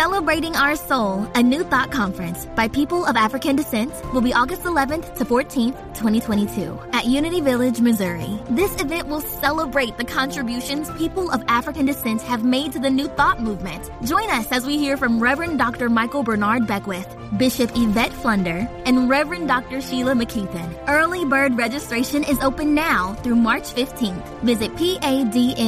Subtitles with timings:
[0.00, 4.62] Celebrating Our Soul, a New Thought Conference by people of African descent will be August
[4.62, 8.40] 11th to 14th, 2022 at Unity Village, Missouri.
[8.48, 13.08] This event will celebrate the contributions people of African descent have made to the New
[13.08, 13.90] Thought movement.
[14.02, 15.90] Join us as we hear from Reverend Dr.
[15.90, 19.82] Michael Bernard Beckwith, Bishop Yvette Flunder, and Reverend Dr.
[19.82, 20.82] Sheila McKeithen.
[20.88, 24.24] Early bird registration is open now through March 15th.
[24.40, 25.60] Visit padntg.org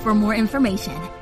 [0.00, 1.21] for more information.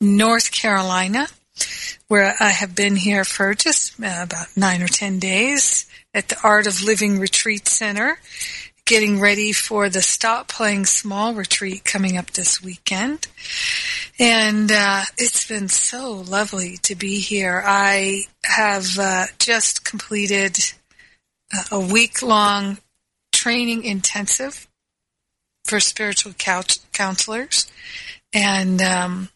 [0.00, 1.28] North Carolina,
[2.08, 6.38] where I have been here for just uh, about nine or ten days at the
[6.42, 8.18] Art of Living Retreat Center,
[8.86, 13.28] getting ready for the Stop Playing Small retreat coming up this weekend.
[14.18, 17.62] And uh, it's been so lovely to be here.
[17.64, 20.58] I have uh, just completed
[21.70, 22.78] a week long
[23.32, 24.66] training intensive
[25.64, 27.70] for spiritual counselors.
[28.32, 29.28] And um,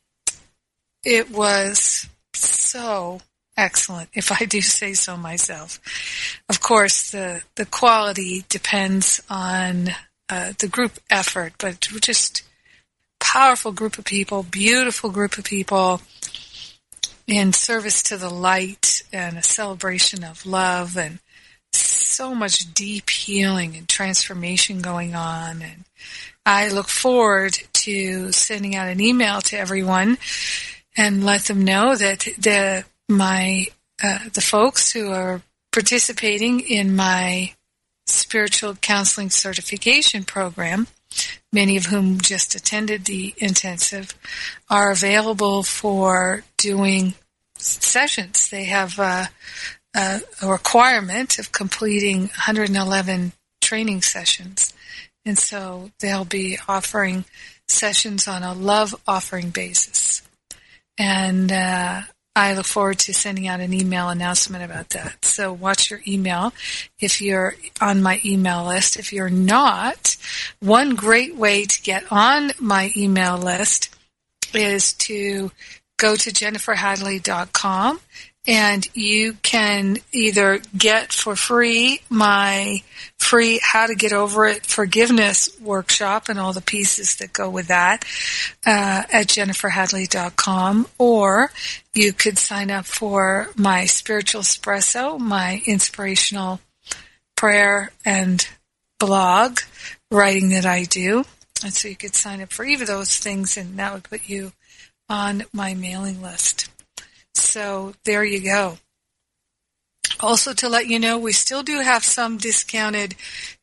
[1.05, 3.21] it was so
[3.57, 5.81] excellent, if I do say so myself.
[6.49, 9.91] Of course, the, the quality depends on
[10.29, 12.43] uh, the group effort, but just
[13.21, 16.01] powerful group of people, beautiful group of people
[17.27, 21.19] in service to the light and a celebration of love and
[21.73, 25.63] so much deep healing and transformation going on.
[25.63, 25.85] And
[26.47, 30.19] I look forward to sending out an email to everyone
[30.97, 33.67] and let them know that the my
[34.03, 37.53] uh, the folks who are participating in my
[38.07, 40.87] spiritual counseling certification program,
[41.53, 44.15] many of whom just attended the intensive,
[44.69, 47.15] are available for doing
[47.57, 48.49] sessions.
[48.49, 49.31] They have a
[50.43, 54.73] requirement of completing 111 training sessions.
[55.25, 57.25] And so they'll be offering
[57.67, 60.04] sessions on a love offering basis.
[60.99, 62.03] And uh,
[62.37, 65.25] I look forward to sending out an email announcement about that.
[65.25, 66.53] So watch your email
[66.99, 68.97] if you're on my email list.
[68.97, 70.17] If you're not,
[70.61, 73.95] one great way to get on my email list
[74.53, 75.51] is to
[76.05, 77.99] go to jenniferhadley.com
[78.47, 82.83] and you can either get for free my
[83.19, 87.69] free how to get over it forgiveness workshop and all the pieces that go with
[87.69, 88.05] that
[88.67, 91.51] uh, at jenniferhadley.com or
[91.95, 96.61] you could sign up for my spiritual espresso my inspirational
[97.35, 98.47] prayer and
[98.99, 99.59] blog
[100.11, 101.25] writing that i do.
[101.63, 104.29] And so you could sign up for either of those things and that would put
[104.29, 104.53] you
[105.09, 106.69] on my mailing list
[107.55, 108.79] so there you go.
[110.19, 113.15] Also to let you know, we still do have some discounted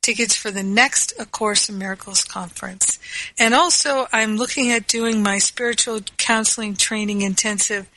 [0.01, 2.99] tickets for the next A Course in Miracles conference.
[3.37, 7.89] And also I'm looking at doing my spiritual counseling training intensive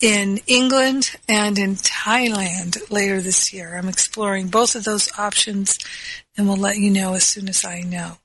[0.00, 3.76] in England and in Thailand later this year.
[3.76, 5.78] I'm exploring both of those options
[6.36, 8.18] and we'll let you know as soon as I know.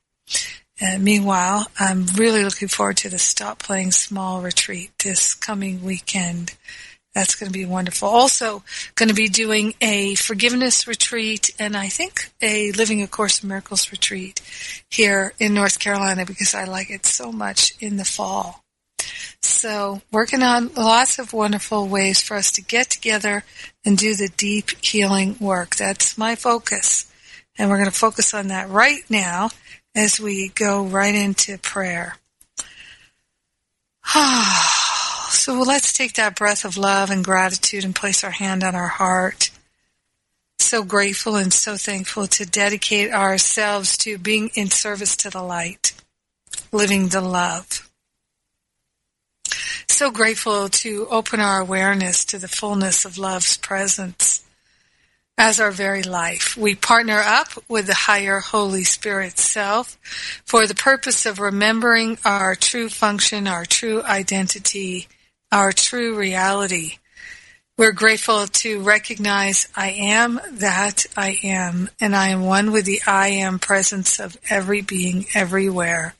[0.86, 6.54] And meanwhile, I'm really looking forward to the Stop Playing Small retreat this coming weekend.
[7.14, 8.06] That's going to be wonderful.
[8.06, 8.62] Also,
[8.94, 13.48] going to be doing a forgiveness retreat and I think a Living a Course in
[13.48, 14.42] Miracles retreat
[14.90, 18.62] here in North Carolina because I like it so much in the fall.
[19.40, 23.44] So, working on lots of wonderful ways for us to get together
[23.86, 25.76] and do the deep healing work.
[25.76, 27.10] That's my focus.
[27.56, 29.48] And we're going to focus on that right now
[29.94, 32.16] as we go right into prayer.
[35.30, 38.88] so let's take that breath of love and gratitude and place our hand on our
[38.88, 39.50] heart.
[40.58, 45.92] So grateful and so thankful to dedicate ourselves to being in service to the light,
[46.72, 47.88] living the love.
[49.88, 54.43] So grateful to open our awareness to the fullness of love's presence
[55.36, 56.56] as our very life.
[56.56, 59.98] We partner up with the higher Holy Spirit self
[60.44, 65.08] for the purpose of remembering our true function, our true identity,
[65.50, 66.98] our true reality.
[67.76, 73.00] We're grateful to recognize I am that I am, and I am one with the
[73.04, 76.14] I am presence of every being everywhere.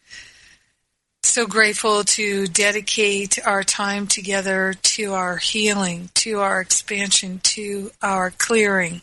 [1.35, 8.31] So grateful to dedicate our time together to our healing, to our expansion, to our
[8.31, 9.03] clearing.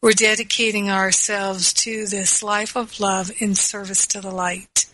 [0.00, 4.86] We're dedicating ourselves to this life of love in service to the light.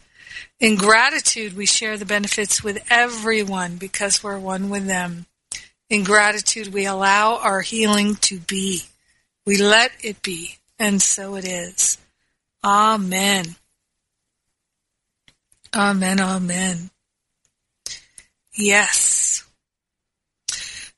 [0.58, 5.26] In gratitude, we share the benefits with everyone because we're one with them.
[5.88, 8.82] In gratitude, we allow our healing to be.
[9.46, 11.98] We let it be, and so it is.
[12.64, 13.54] Amen.
[15.74, 16.90] Amen, amen.
[18.54, 19.44] Yes.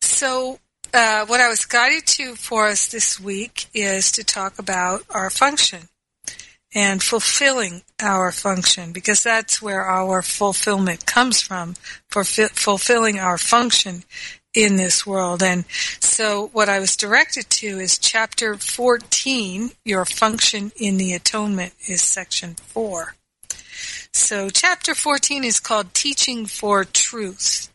[0.02, 0.58] So,
[0.92, 5.30] uh, what I was guided to for us this week is to talk about our
[5.30, 5.88] function
[6.74, 11.74] and fulfilling our function because that's where our fulfillment comes from
[12.10, 14.04] fi- fulfilling our function
[14.52, 15.42] in this world.
[15.42, 15.64] And
[16.00, 22.02] so what I was directed to is chapter 14, your function in the atonement is
[22.02, 23.14] section 4.
[24.16, 27.70] So chapter 14 is called teaching for truth.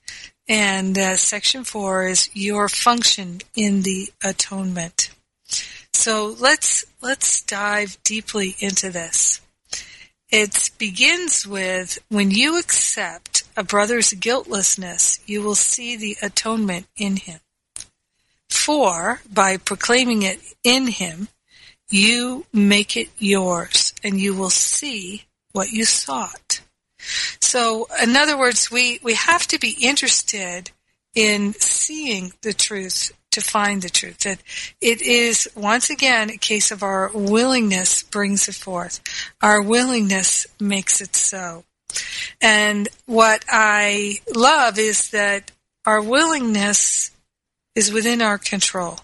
[0.49, 5.11] And uh, section 4 is your function in the atonement.
[5.93, 9.39] So let's let's dive deeply into this.
[10.31, 17.17] It begins with when you accept a brother's guiltlessness, you will see the atonement in
[17.17, 17.39] him.
[18.49, 21.27] For, by proclaiming it in him,
[21.91, 26.62] you make it yours, and you will see what you sought.
[27.42, 30.71] So, in other words, we, we have to be interested
[31.15, 34.19] in seeing the truth to find the truth.
[34.19, 34.39] That
[34.80, 39.01] it is, once again, a case of our willingness brings it forth.
[39.42, 41.63] Our willingness makes it so.
[42.39, 45.51] And what I love is that
[45.86, 47.12] our willingness
[47.75, 49.00] is within our control.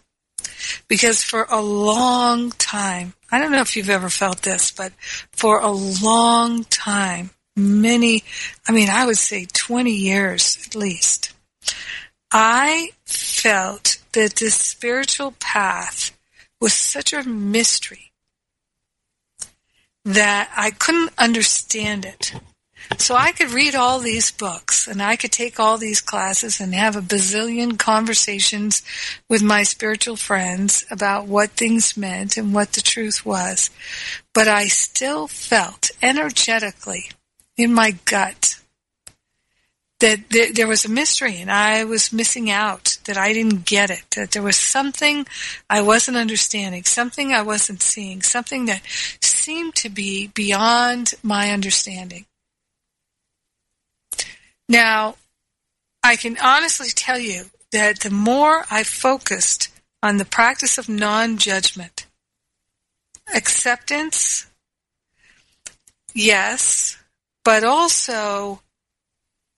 [0.87, 4.93] Because for a long time, I don't know if you've ever felt this, but
[5.31, 8.23] for a long time, many,
[8.67, 11.33] I mean, I would say 20 years at least,
[12.31, 16.17] I felt that this spiritual path
[16.59, 18.11] was such a mystery
[20.05, 22.33] that I couldn't understand it.
[22.95, 26.73] So I could read all these books and I could take all these classes and
[26.73, 28.81] have a bazillion conversations
[29.29, 33.69] with my spiritual friends about what things meant and what the truth was.
[34.33, 37.11] But I still felt energetically
[37.57, 38.55] in my gut
[39.99, 44.03] that there was a mystery and I was missing out, that I didn't get it,
[44.15, 45.25] that there was something
[45.71, 48.83] I wasn't understanding, something I wasn't seeing, something that
[49.21, 52.26] seemed to be beyond my understanding.
[54.69, 55.15] Now,
[56.03, 59.69] I can honestly tell you that the more I focused
[60.03, 62.05] on the practice of non judgment,
[63.33, 64.47] acceptance,
[66.13, 66.97] yes,
[67.43, 68.61] but also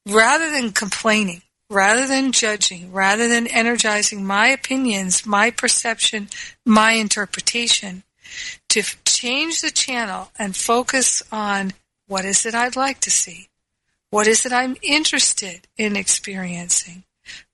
[0.07, 6.29] rather than complaining, rather than judging, rather than energizing my opinions, my perception,
[6.65, 8.03] my interpretation,
[8.69, 11.73] to change the channel and focus on
[12.07, 13.48] what is it I'd like to see?
[14.11, 17.03] What is it I'm interested in experiencing?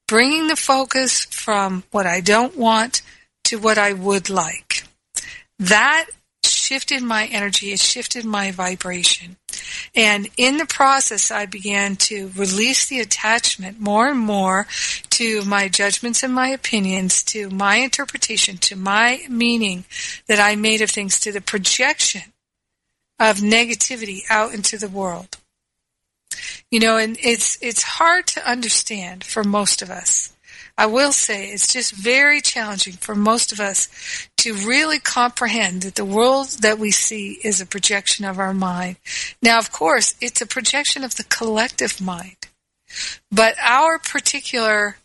[0.08, 3.02] Bringing the focus from what I don't want
[3.46, 4.84] to what I would like.
[5.60, 6.08] That
[6.44, 9.38] shifted my energy, it shifted my vibration.
[9.96, 14.68] And in the process, I began to release the attachment more and more
[15.12, 19.86] to my judgments and my opinions, to my interpretation, to my meaning
[20.28, 22.34] that I made of things, to the projection
[23.20, 25.38] of negativity out into the world.
[26.72, 30.36] You know, and it's it's hard to understand for most of us.
[30.78, 33.88] I will say it's just very challenging for most of us
[34.38, 38.98] to really comprehend that the world that we see is a projection of our mind.
[39.42, 42.48] Now, of course, it's a projection of the collective mind.
[43.32, 44.98] But our particular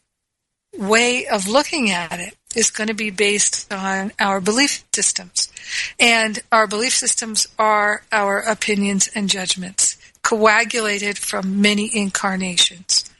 [0.76, 5.52] way of looking at it is going to be based on our belief systems.
[5.98, 9.89] And our belief systems are our opinions and judgments,
[10.30, 13.10] coagulated from many incarnations.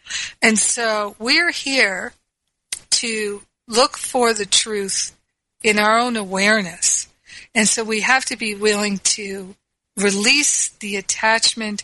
[0.40, 2.12] And so we're here
[2.90, 5.18] to look for the truth
[5.60, 7.08] in our own awareness.
[7.52, 9.56] And so we have to be willing to
[9.96, 11.82] release the attachment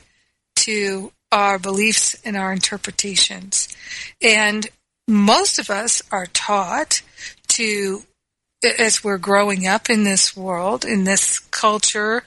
[0.56, 3.76] to our beliefs and our interpretations.
[4.22, 4.68] And
[5.08, 7.02] most of us are taught
[7.48, 8.04] to,
[8.78, 12.22] as we're growing up in this world, in this culture,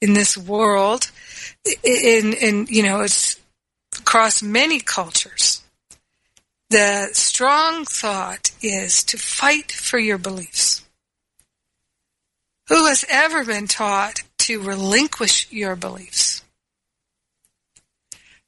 [0.00, 1.10] in this world,
[1.82, 3.40] in, in you know, it's
[3.98, 5.62] across many cultures.
[6.70, 10.82] The strong thought is to fight for your beliefs.
[12.68, 16.42] Who has ever been taught to relinquish your beliefs?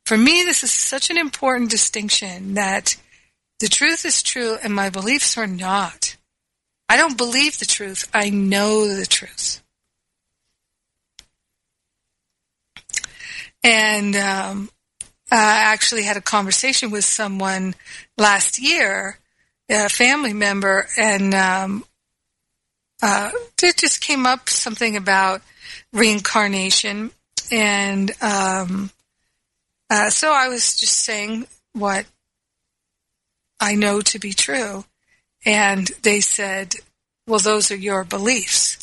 [0.05, 2.97] For me, this is such an important distinction that
[3.59, 6.17] the truth is true and my beliefs are not.
[6.89, 8.09] I don't believe the truth.
[8.15, 9.63] I know the truth.
[13.67, 14.71] And um,
[15.29, 17.75] I actually had a conversation with someone
[18.17, 19.19] last year,
[19.69, 21.85] a family member, and um,
[23.03, 25.43] uh, it just came up something about
[25.93, 27.11] reincarnation.
[27.51, 28.91] And um,
[29.91, 32.07] uh, so I was just saying what
[33.59, 34.85] I know to be true.
[35.45, 36.77] And they said,
[37.27, 38.79] well, those are your beliefs.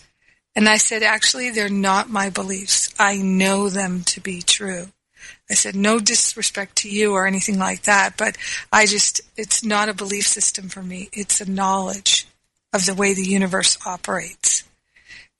[0.55, 2.93] And I said, actually, they're not my beliefs.
[2.99, 4.87] I know them to be true.
[5.49, 8.37] I said, no disrespect to you or anything like that, but
[8.71, 11.09] I just, it's not a belief system for me.
[11.13, 12.27] It's a knowledge
[12.71, 14.63] of the way the universe operates.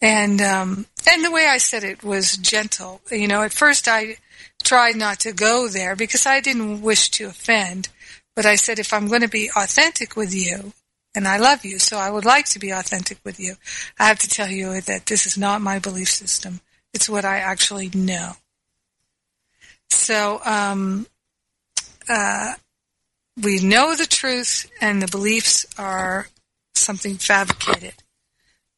[0.02, 3.02] And, um, and the way I said it was gentle.
[3.12, 4.18] You know, at first I
[4.64, 7.90] tried not to go there because I didn't wish to offend.
[8.36, 10.74] But I said, if I'm going to be authentic with you,
[11.16, 13.56] and I love you, so I would like to be authentic with you,
[14.00, 16.62] I have to tell you that this is not my belief system.
[16.94, 18.34] It's what I actually know.
[19.90, 21.08] So, um,
[22.10, 22.54] uh,
[23.42, 26.28] we know the truth, and the beliefs are
[26.76, 27.94] something fabricated.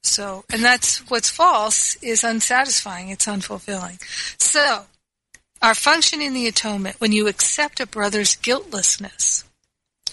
[0.04, 3.10] So, and that's what's false is unsatisfying.
[3.10, 4.00] It's unfulfilling.
[4.40, 4.86] So,
[5.62, 9.46] our function in the atonement, when you accept a brother's guiltlessness,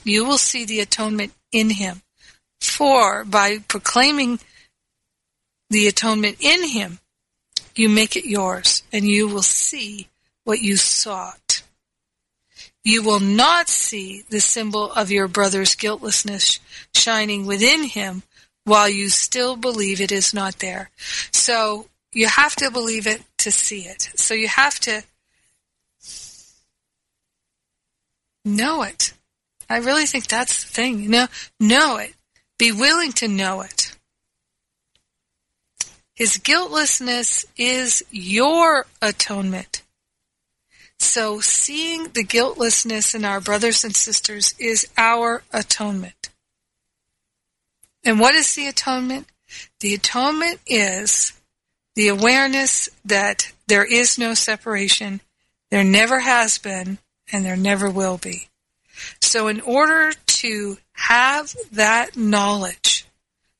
[0.02, 2.02] you will see the atonement in him.
[2.62, 4.40] For by proclaiming
[5.70, 6.98] the atonement in him,
[7.74, 10.08] you make it yours, and you will see
[10.44, 11.62] what you sought.
[12.84, 16.60] You will not see the symbol of your brother's guiltlessness
[16.94, 18.22] shining within him
[18.64, 20.90] while you still believe it is not there.
[21.30, 24.10] So you have to believe it to see it.
[24.16, 25.02] So you have to
[28.44, 29.12] Know it.
[29.70, 31.00] I really think that's the thing.
[31.00, 31.26] You know,
[31.60, 32.14] know it.
[32.58, 33.96] Be willing to know it.
[36.14, 39.82] His guiltlessness is your atonement.
[40.98, 46.30] So seeing the guiltlessness in our brothers and sisters is our atonement.
[48.04, 49.26] And what is the atonement?
[49.80, 51.32] The atonement is
[51.94, 55.20] the awareness that there is no separation,
[55.70, 56.98] there never has been,
[57.32, 58.48] and there never will be.
[59.20, 63.06] So in order to have that knowledge,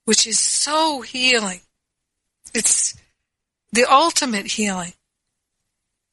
[0.04, 1.60] which is so healing,
[2.54, 2.96] it's
[3.72, 4.92] the ultimate healing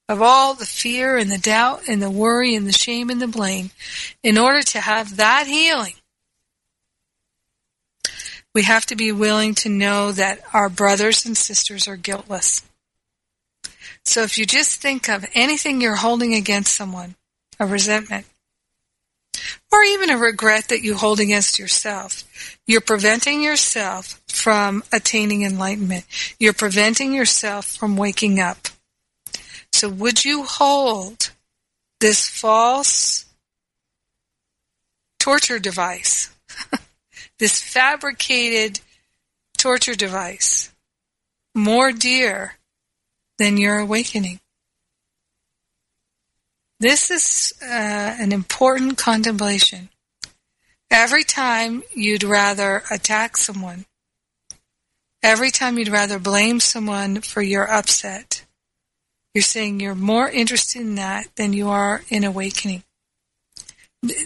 [0.08, 3.28] of all the fear and the doubt and the worry and the shame and the
[3.28, 3.70] blame,
[4.24, 5.94] in order to have that healing,
[8.52, 12.62] we have to be willing to know that our brothers and sisters are guiltless.
[14.04, 17.14] So if you just think of anything you're holding against someone,
[17.60, 18.26] a resentment,
[19.72, 22.24] or even a regret that you hold against yourself.
[22.66, 26.04] You're preventing yourself from attaining enlightenment.
[26.38, 28.68] You're preventing yourself from waking up.
[29.72, 31.30] So would you hold
[32.00, 33.26] this false
[35.18, 36.30] torture device,
[37.38, 38.80] this fabricated
[39.56, 40.72] torture device,
[41.54, 42.56] more dear
[43.38, 44.40] than your awakening?
[46.80, 49.90] This is uh, an important contemplation.
[50.90, 53.84] Every time you'd rather attack someone,
[55.22, 58.46] every time you'd rather blame someone for your upset,
[59.34, 62.82] you're saying you're more interested in that than you are in awakening.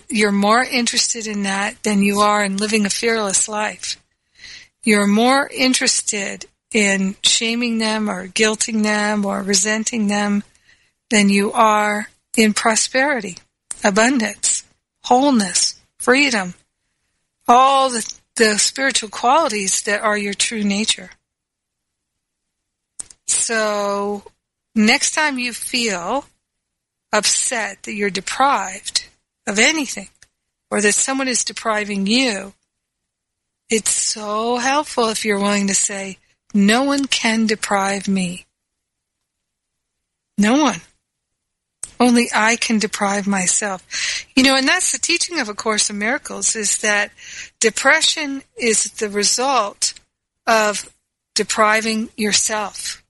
[0.08, 4.00] You're more interested in that than you are in living a fearless life.
[4.84, 10.44] You're more interested in shaming them or guilting them or resenting them
[11.11, 13.37] than you are in prosperity.
[13.85, 14.64] abundance,
[15.03, 16.55] wholeness, freedom,
[17.47, 21.11] all the, the spiritual qualities that are your true nature.
[23.26, 24.23] So
[24.75, 26.25] next time you feel
[27.12, 29.07] upset that you're deprived
[29.47, 30.09] of anything
[30.71, 32.55] or that someone is depriving you,
[33.69, 36.19] it's so helpful if you're willing to say,
[36.53, 38.47] no one can deprive me.
[40.38, 40.81] No one.
[42.00, 44.26] Only I can deprive myself.
[44.34, 47.12] You know, and that's the teaching of A Course in Miracles is that
[47.60, 49.94] depression is the result
[50.46, 50.92] of
[51.34, 53.02] depriving yourself.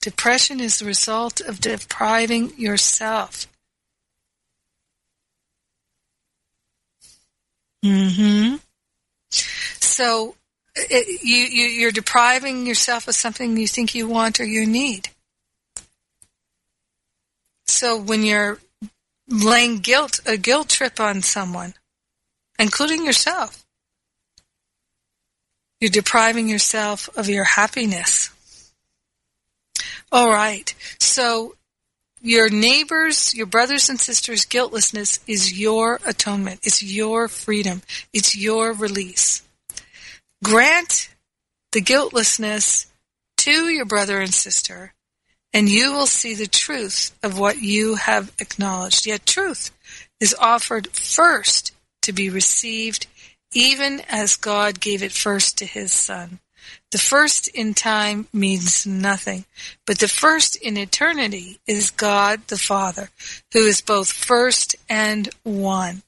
[0.00, 3.46] Depression is the result of depriving yourself.
[7.82, 8.56] Hmm.
[9.30, 10.34] So
[10.74, 15.10] it, you, you you're depriving yourself of something you think you want or you need.
[17.70, 18.58] So when you're
[19.28, 21.74] laying guilt a guilt trip on someone,
[22.58, 23.64] including yourself,
[25.80, 28.30] you're depriving yourself of your happiness.
[30.12, 30.74] All right.
[30.98, 31.54] So
[32.20, 36.60] your neighbors, your brothers and sisters' guiltlessness is your atonement.
[36.64, 37.82] It's your freedom.
[38.12, 39.42] It's your release.
[40.44, 41.08] Grant
[41.72, 42.86] the guiltlessness
[43.38, 44.92] to your brother and sister,
[45.52, 49.06] and you will see the truth of what you have acknowledged.
[49.06, 49.70] Yet truth
[50.20, 53.06] is offered first to be received,
[53.52, 56.38] even as God gave it first to his Son.
[56.92, 59.44] The first in time means nothing,
[59.86, 63.10] but the first in eternity is God the Father,
[63.52, 66.02] who is both first and one.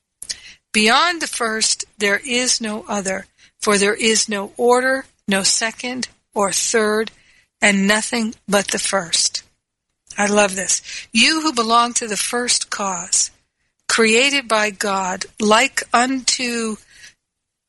[0.72, 3.26] Beyond the first, there is no other,
[3.60, 7.10] for there is no order, no second or third,
[7.62, 9.44] and nothing but the first.
[10.18, 10.82] I love this.
[11.12, 13.30] You who belong to the first cause,
[13.88, 16.76] created by God, like unto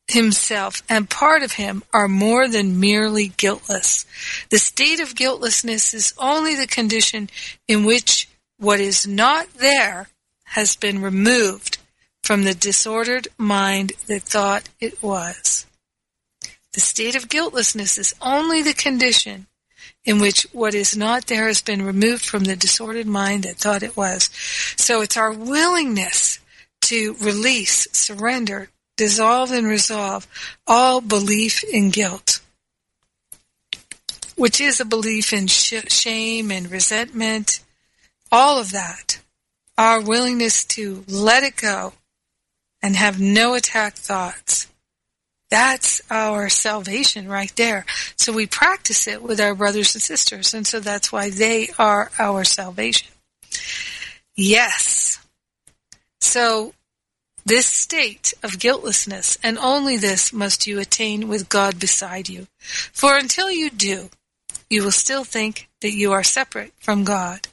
[0.09, 4.05] himself and part of him are more than merely guiltless.
[4.49, 7.29] The state of guiltlessness is only the condition
[7.67, 8.27] in which
[8.57, 10.09] what is not there
[10.43, 11.77] has been removed
[12.21, 15.65] from the disordered mind that thought it was.
[16.73, 19.47] The state of guiltlessness is only the condition
[20.05, 23.83] in which what is not there has been removed from the disordered mind that thought
[23.83, 24.29] it was.
[24.75, 26.39] So it's our willingness
[26.83, 30.27] to release, surrender, dissolve and resolve
[30.67, 32.41] all belief in guilt,
[34.35, 37.61] which is a belief in sh- shame and resentment,
[38.31, 39.19] all of that.
[39.77, 41.93] Our willingness to let it go
[42.81, 44.67] and have no attack thoughts.
[45.53, 47.85] That's our salvation right there.
[48.17, 52.09] So we practice it with our brothers and sisters, and so that's why they are
[52.17, 53.11] our salvation.
[54.35, 55.19] Yes.
[56.19, 56.73] So
[57.45, 62.47] this state of guiltlessness, and only this must you attain with God beside you.
[62.91, 64.09] For until you do,
[64.71, 67.47] you will still think that you are separate from God.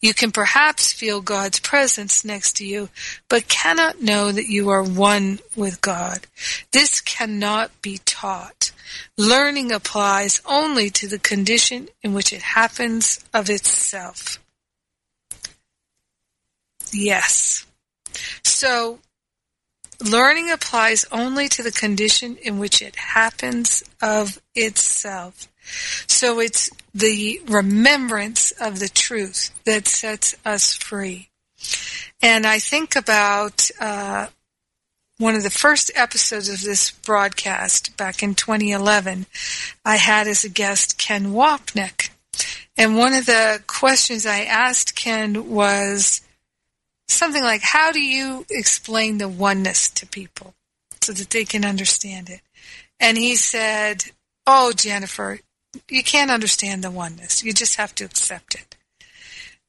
[0.00, 2.88] You can perhaps feel God's presence next to you,
[3.28, 6.26] but cannot know that you are one with God.
[6.72, 8.72] This cannot be taught.
[9.18, 14.38] Learning applies only to the condition in which it happens of itself.
[16.92, 17.66] Yes.
[18.42, 19.00] So
[20.04, 25.48] Learning applies only to the condition in which it happens of itself.
[26.06, 31.28] So it's the remembrance of the truth that sets us free.
[32.22, 34.28] And I think about uh,
[35.18, 39.26] one of the first episodes of this broadcast back in 2011.
[39.84, 42.10] I had as a guest Ken Wapnick.
[42.76, 46.20] And one of the questions I asked Ken was,
[47.08, 50.54] something like, how do you explain the oneness to people
[51.00, 52.40] so that they can understand it?
[53.00, 54.04] And he said,
[54.46, 55.40] oh, Jennifer,
[55.88, 57.42] you can't understand the oneness.
[57.42, 58.76] You just have to accept it.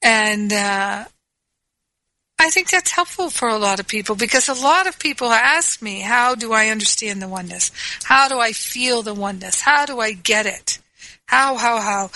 [0.02, 1.04] And, uh,
[2.40, 5.82] I think that's helpful for a lot of people because a lot of people ask
[5.82, 7.72] me, how do I understand the oneness?
[8.04, 9.60] How do I feel the oneness?
[9.60, 10.78] How do I get it?
[11.26, 12.10] How, how, how?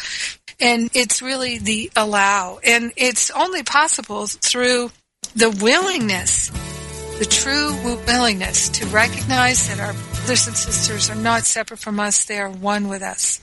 [0.61, 2.61] And it's really the allow.
[2.63, 4.93] And it's only possible through
[5.35, 6.51] the willingness,
[7.19, 7.75] the true
[8.07, 12.49] willingness to recognize that our brothers and sisters are not separate from us, they are
[12.49, 13.41] one with us.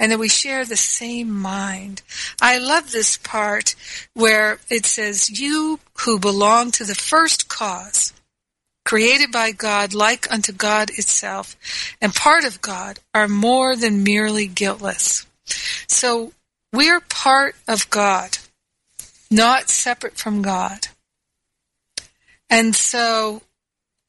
[0.00, 2.02] And that we share the same mind.
[2.40, 3.74] I love this part
[4.14, 8.12] where it says, You who belong to the first cause,
[8.84, 11.56] created by God like unto God itself,
[12.00, 15.26] and part of God, are more than merely guiltless.
[15.88, 16.32] So
[16.72, 18.38] we're part of God.
[19.30, 20.88] not separate from God.
[22.50, 23.42] And so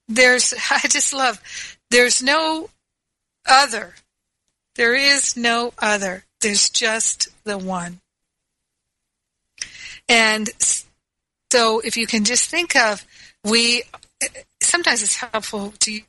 [0.07, 1.41] there's, I just love,
[1.91, 2.69] there's no
[3.47, 3.95] other.
[4.79, 6.23] There is no other.
[6.39, 7.99] There's just the one.
[10.07, 10.49] And
[11.51, 13.05] so if you can just think of,
[13.43, 13.83] we,
[14.61, 15.99] sometimes it's helpful to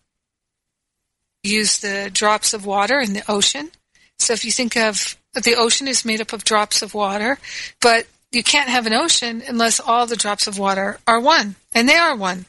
[1.42, 3.72] use the drops of water in the ocean.
[4.20, 7.38] So if you think of the ocean is made up of drops of water,
[7.80, 11.88] but you can't have an ocean unless all the drops of water are one, and
[11.88, 12.46] they are one.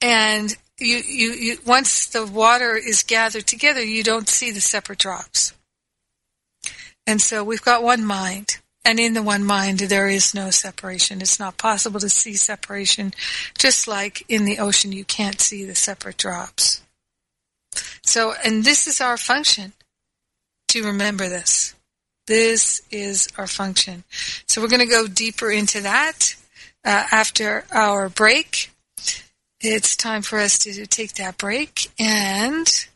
[0.00, 4.98] And you, you, you, once the water is gathered together, you don't see the separate
[4.98, 5.52] drops.
[7.06, 8.58] And so we've got one mind.
[8.84, 11.20] And in the one mind, there is no separation.
[11.20, 13.12] It's not possible to see separation,
[13.58, 16.82] just like in the ocean, you can't see the separate drops.
[18.02, 19.74] So, and this is our function
[20.68, 21.74] to remember this.
[22.26, 24.04] This is our function.
[24.46, 26.34] So we're going to go deeper into that
[26.84, 28.70] uh, after our break.
[29.60, 31.90] It's time for us to take that break.
[31.98, 32.86] And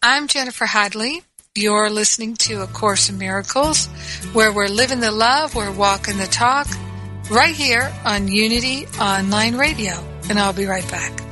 [0.00, 1.22] I'm Jennifer Hadley.
[1.56, 3.86] You're listening to A Course in Miracles,
[4.32, 6.68] where we're living the love, we're walking the talk,
[7.28, 9.94] right here on Unity Online Radio.
[10.30, 11.31] And I'll be right back.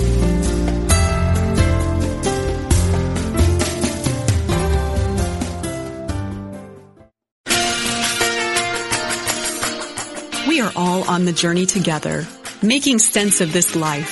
[10.71, 12.27] Are all on the journey together,
[12.61, 14.09] making sense of this life,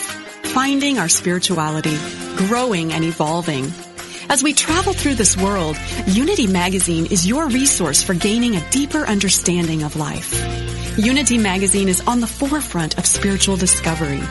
[0.53, 1.97] finding our spirituality,
[2.35, 3.71] growing and evolving.
[4.29, 9.05] As we travel through this world, Unity Magazine is your resource for gaining a deeper
[9.05, 10.33] understanding of life.
[10.97, 14.21] Unity Magazine is on the forefront of spiritual discovery,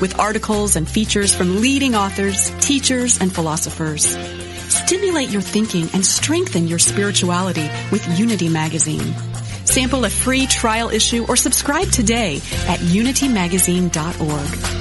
[0.00, 4.16] with articles and features from leading authors, teachers, and philosophers.
[4.68, 9.14] Stimulate your thinking and strengthen your spirituality with Unity Magazine.
[9.74, 12.36] Sample a free trial issue or subscribe today
[12.68, 14.74] at unitymagazine.org.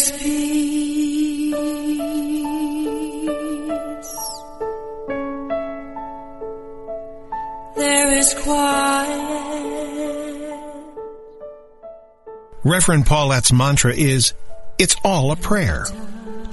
[0.00, 1.54] is peace.
[7.76, 9.20] There is quiet.
[12.62, 14.34] Reverend Paulette's mantra is,
[14.78, 15.86] It's all a prayer.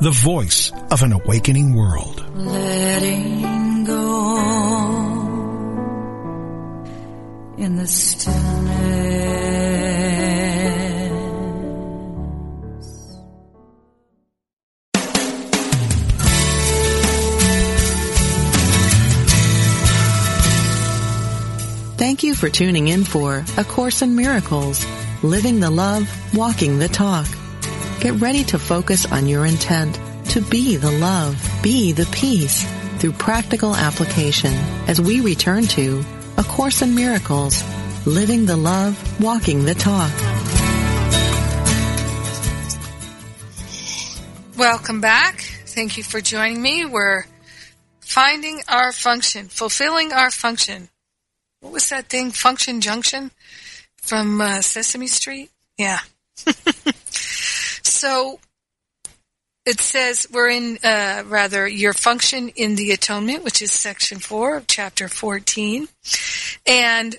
[0.00, 2.24] the voice of an awakening world.
[2.34, 4.36] Letting go
[7.58, 8.40] in the stillness.
[21.98, 24.86] Thank you for tuning in for A Course in Miracles,
[25.22, 27.26] Living the Love, Walking the Talk.
[28.00, 32.64] Get ready to focus on your intent to be the love, be the peace
[32.96, 34.54] through practical application
[34.88, 36.02] as we return to
[36.38, 37.62] A Course in Miracles,
[38.06, 40.10] Living the Love, Walking the Talk.
[44.56, 45.42] Welcome back.
[45.66, 46.86] Thank you for joining me.
[46.86, 47.26] We're
[48.00, 50.88] finding our function, fulfilling our function.
[51.60, 52.30] what was that thing?
[52.30, 53.30] Function Junction
[53.98, 55.50] from uh, Sesame Street?
[55.76, 55.98] Yeah.
[58.00, 58.40] so
[59.66, 64.56] it says we're in, uh, rather, your function in the atonement, which is section four
[64.56, 65.86] of chapter 14.
[66.66, 67.16] And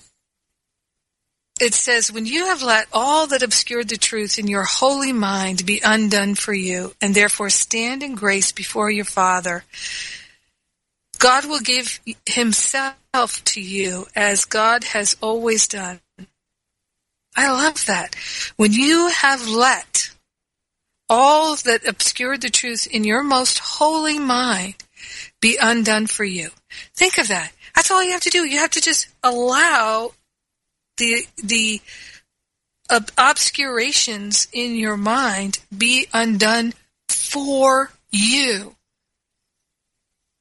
[1.60, 5.68] it says, when you have let all that obscured the truth in your holy mind
[5.68, 9.64] be undone for you, and therefore stand in grace before your Father,
[11.20, 16.00] God will give himself to you as God has always done.
[17.36, 18.16] I love that.
[18.58, 20.10] When you have let
[21.12, 24.76] all that obscured the truth in your most holy mind
[25.42, 26.50] be undone for you.
[26.96, 27.52] Think of that.
[27.76, 28.46] That's all you have to do.
[28.46, 30.14] You have to just allow
[30.98, 31.82] the the
[33.18, 36.74] obscurations in your mind be undone
[37.10, 38.76] for you.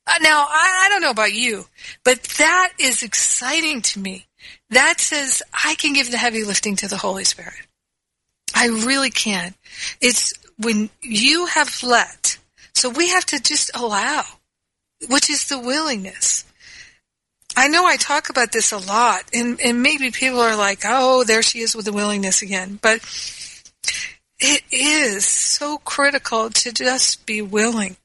[0.06, 1.66] Uh, now, I, I don't know about you,
[2.04, 4.26] but that is exciting to me.
[4.70, 7.66] That says I can give the heavy lifting to the Holy Spirit.
[8.54, 9.54] I really can.
[10.00, 12.38] It's when you have let.
[12.74, 14.24] So we have to just allow,
[15.08, 16.44] which is the willingness.
[17.56, 21.24] I know I talk about this a lot, and, and maybe people are like, oh,
[21.24, 22.78] there she is with the willingness again.
[22.80, 23.00] But
[24.38, 27.96] it is so critical to just be willing.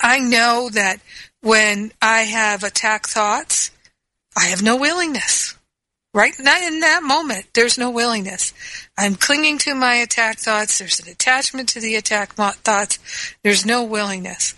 [0.00, 1.00] I know that
[1.40, 3.70] when I have attack thoughts,
[4.36, 5.57] I have no willingness.
[6.14, 8.52] Right not in that moment, there's no willingness.
[8.96, 10.78] I'm clinging to my attack thoughts.
[10.78, 12.98] There's an attachment to the attack thoughts.
[13.44, 14.54] There's no willingness.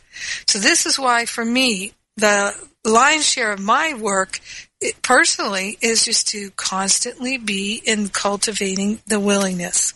[0.46, 4.40] So this is why, for me, the lion's share of my work
[4.80, 9.94] it, personally is just to constantly be in cultivating the willingness.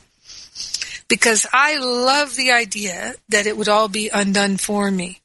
[1.09, 5.21] Because I love the idea that it would all be undone for me.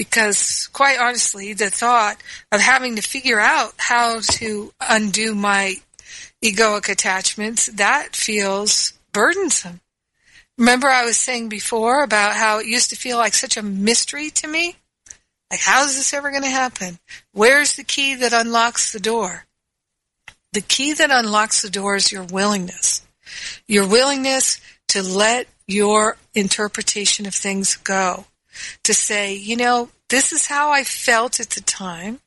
[0.00, 5.74] Because quite honestly, the thought of having to figure out how to undo my
[6.42, 9.82] egoic attachments, that feels burdensome.
[10.56, 14.30] Remember I was saying before about how it used to feel like such a mystery
[14.30, 14.76] to me?
[15.50, 16.98] Like, how is this ever going to happen?
[17.32, 19.44] Where's the key that unlocks the door?
[20.54, 23.06] The key that unlocks the door is your willingness.
[23.68, 28.24] Your willingness to let your interpretation of things go.
[28.84, 32.20] To say, you know, this is how I felt at the time.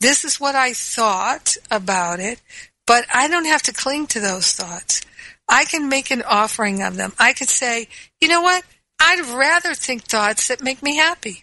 [0.00, 2.40] This is what I thought about it,
[2.86, 5.02] but I don't have to cling to those thoughts.
[5.48, 7.12] I can make an offering of them.
[7.18, 7.88] I could say,
[8.20, 8.64] you know what?
[9.00, 11.42] I'd rather think thoughts that make me happy.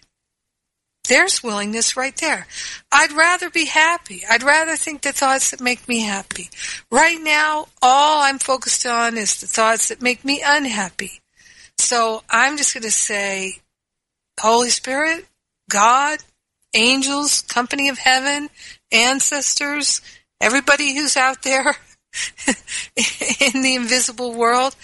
[1.08, 2.46] There's willingness right there.
[2.92, 4.22] I'd rather be happy.
[4.30, 6.50] I'd rather think the thoughts that make me happy.
[6.90, 11.20] Right now, all I'm focused on is the thoughts that make me unhappy.
[11.78, 13.56] So I'm just going to say,
[14.40, 15.26] Holy Spirit,
[15.68, 16.18] God,
[16.74, 18.48] angels, company of heaven,
[18.92, 20.00] ancestors,
[20.40, 21.76] everybody who's out there
[22.46, 24.74] in the invisible world,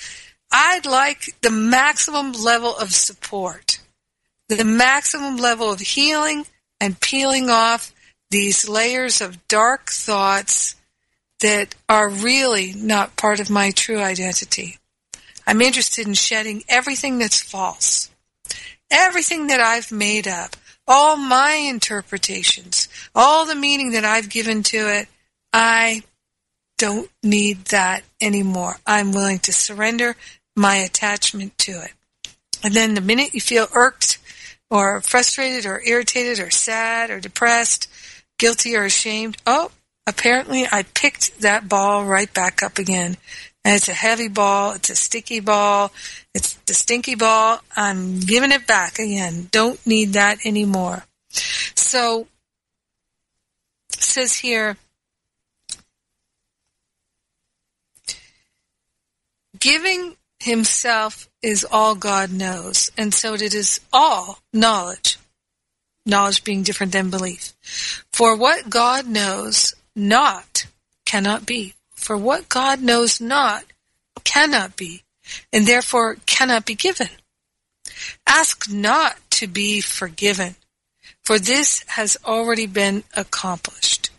[0.53, 3.79] I'd like the maximum level of support
[4.49, 6.47] the maximum level of healing
[6.81, 7.93] and peeling off
[8.31, 10.75] these layers of dark thoughts
[11.41, 14.79] that are really not part of my true identity.
[15.47, 18.11] I'm interested in shedding everything that's false,
[18.91, 24.77] everything that I've made up, all my interpretations, all the meaning that I've given to
[24.77, 25.09] it.
[25.53, 26.03] I
[26.79, 28.77] don't need that anymore.
[28.87, 30.17] I'm willing to surrender
[30.55, 31.93] my attachment to it.
[32.63, 34.19] And then the minute you feel irked
[34.71, 37.89] or frustrated or irritated or sad or depressed,
[38.39, 39.71] guilty or ashamed, oh,
[40.07, 43.17] apparently I picked that ball right back up again.
[43.67, 45.91] And it's a heavy ball, it's a sticky ball,
[46.33, 47.59] it's the stinky ball.
[47.75, 49.49] I'm giving it back again.
[49.51, 51.05] Don't need that anymore.
[51.31, 52.29] So,
[53.91, 54.77] says here,
[59.59, 65.19] giving himself is all God knows, and so it is all knowledge.
[66.07, 68.05] Knowledge being different than belief.
[68.13, 70.67] For what God knows not
[71.05, 71.76] cannot be.
[72.07, 73.65] For what God knows not
[74.23, 75.03] cannot be,
[75.53, 77.09] and therefore cannot be given.
[78.25, 80.55] Ask not to be forgiven,
[81.25, 84.11] for this has already been accomplished.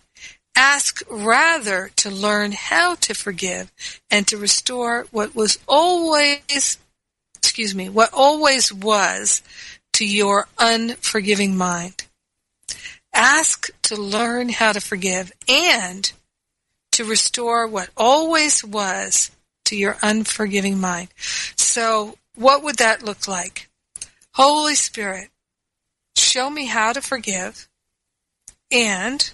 [0.54, 3.72] Ask rather to learn how to forgive
[4.12, 6.78] and to restore what was always,
[7.38, 9.42] excuse me, what always was
[9.94, 12.06] to your unforgiving mind.
[13.14, 16.12] Ask to learn how to forgive and
[16.98, 19.30] to restore what always was
[19.66, 21.10] to your unforgiving mind.
[21.56, 23.70] So, what would that look like?
[24.34, 25.30] Holy Spirit,
[26.16, 27.70] show me how to forgive
[28.72, 29.32] and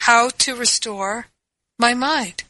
[0.00, 1.26] how to restore
[1.78, 2.42] my mind.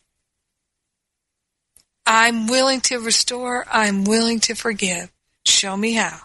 [2.07, 3.67] I'm willing to restore.
[3.71, 5.13] I'm willing to forgive.
[5.45, 6.19] Show me how.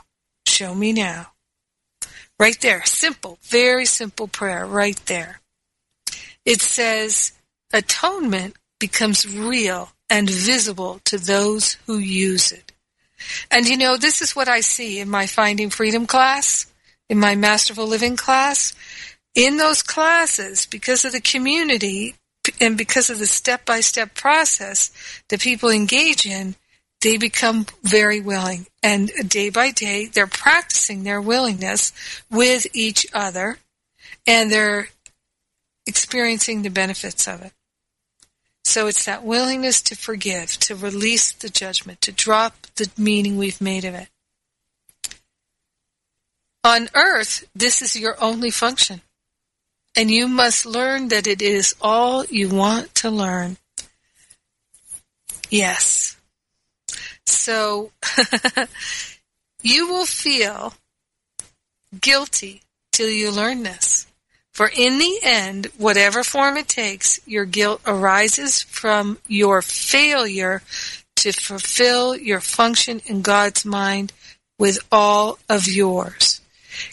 [0.48, 1.34] Show me now.
[2.40, 2.86] Right there.
[2.86, 5.42] Simple, very simple prayer right there.
[6.46, 7.34] It says
[7.74, 12.72] atonement becomes real and visible to those who use it.
[13.50, 16.68] And you know, this is what I see in my Finding Freedom class,
[17.10, 18.74] in my Masterful Living class.
[19.34, 22.16] In those classes, because of the community
[22.62, 24.92] and because of the step by step process
[25.30, 26.56] that people engage in,
[27.02, 28.68] they become very willing.
[28.82, 31.92] And day by day, they're practicing their willingness
[32.30, 33.58] with each other
[34.28, 34.88] and they're
[35.86, 37.54] experiencing the benefits of it.
[38.64, 43.62] So it's that willingness to forgive, to release the judgment, to drop the meaning we've
[43.62, 44.10] made of it.
[46.64, 49.02] On earth, this is your only function.
[49.96, 53.58] And you must learn that it is all you want to learn.
[55.50, 56.18] Yes.
[57.26, 57.92] So
[59.62, 60.74] you will feel
[62.02, 64.08] guilty till you learn this.
[64.56, 70.62] For in the end, whatever form it takes, your guilt arises from your failure
[71.18, 74.14] to fulfill your function in God's mind
[74.58, 76.40] with all of yours.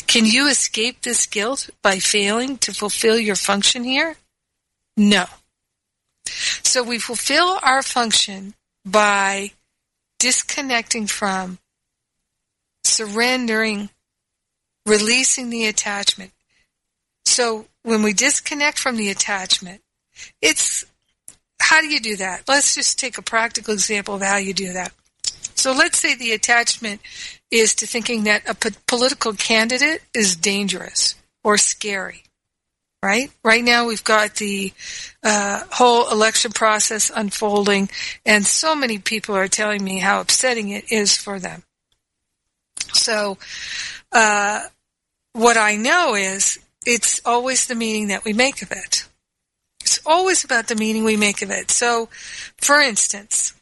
[0.09, 4.17] Can you escape this guilt by failing to fulfill your function here?
[4.97, 5.27] No.
[6.27, 9.53] So we fulfill our function by
[10.19, 11.59] disconnecting from,
[12.83, 13.91] surrendering,
[14.85, 16.33] releasing the attachment,
[17.33, 19.81] so when we disconnect from the attachment,
[20.43, 20.85] it's
[21.61, 22.43] how do you do that?
[22.47, 24.93] Let's just take a practical example of how you do that.
[25.55, 27.01] So let's say the attachment
[27.51, 32.25] is to thinking that a po- political candidate is dangerous or scary,
[33.03, 33.31] right?
[33.43, 34.73] Right now we've got the
[35.23, 37.89] uh, whole election process unfolding,
[38.27, 41.63] and so many people are telling me how upsetting it is for them.
[42.93, 43.39] So,
[44.11, 44.63] uh,
[45.33, 49.07] what I know is it's always the meaning that we make of it.
[49.81, 51.71] It's always about the meaning we make of it.
[51.71, 52.09] So,
[52.59, 53.53] for instance,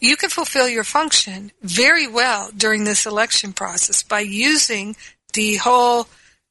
[0.00, 4.96] you can fulfill your function very well during this election process by using
[5.32, 6.08] the whole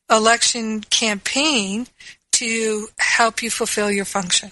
[0.10, 1.88] election campaign
[2.32, 4.52] to help you fulfill your function.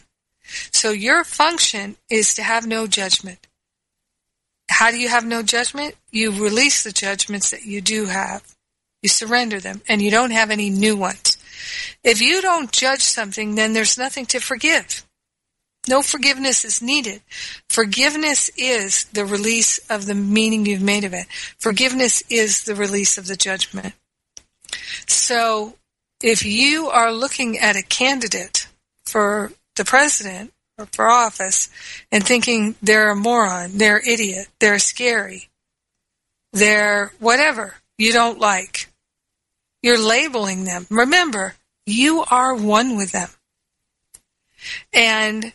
[0.71, 3.47] So your function is to have no judgment.
[4.69, 5.95] How do you have no judgment?
[6.11, 8.55] You release the judgments that you do have.
[9.01, 11.37] You surrender them and you don't have any new ones.
[12.03, 15.05] If you don't judge something, then there's nothing to forgive.
[15.87, 17.21] No forgiveness is needed.
[17.69, 21.25] Forgiveness is the release of the meaning you've made of it.
[21.57, 23.93] Forgiveness is the release of the judgment.
[25.07, 25.75] So
[26.21, 28.67] if you are looking at a candidate
[29.05, 31.69] for the president or for office
[32.11, 35.49] and thinking they're a moron, they're idiot, they're scary,
[36.51, 38.88] they're whatever, you don't like.
[39.81, 40.85] You're labeling them.
[40.89, 43.29] Remember, you are one with them.
[44.93, 45.53] And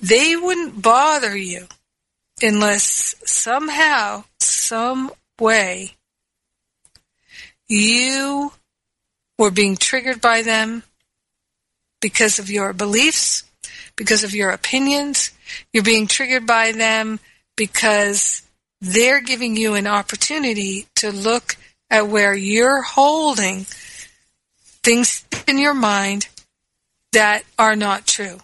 [0.00, 1.66] they wouldn't bother you
[2.40, 5.94] unless somehow, some way,
[7.68, 8.52] you
[9.36, 10.82] were being triggered by them
[12.00, 13.44] because of your beliefs,
[13.96, 15.30] because of your opinions.
[15.72, 17.20] You're being triggered by them
[17.56, 18.42] because
[18.80, 21.56] they're giving you an opportunity to look
[21.90, 23.66] at where you're holding
[24.82, 26.28] things in your mind
[27.12, 28.38] that are not true.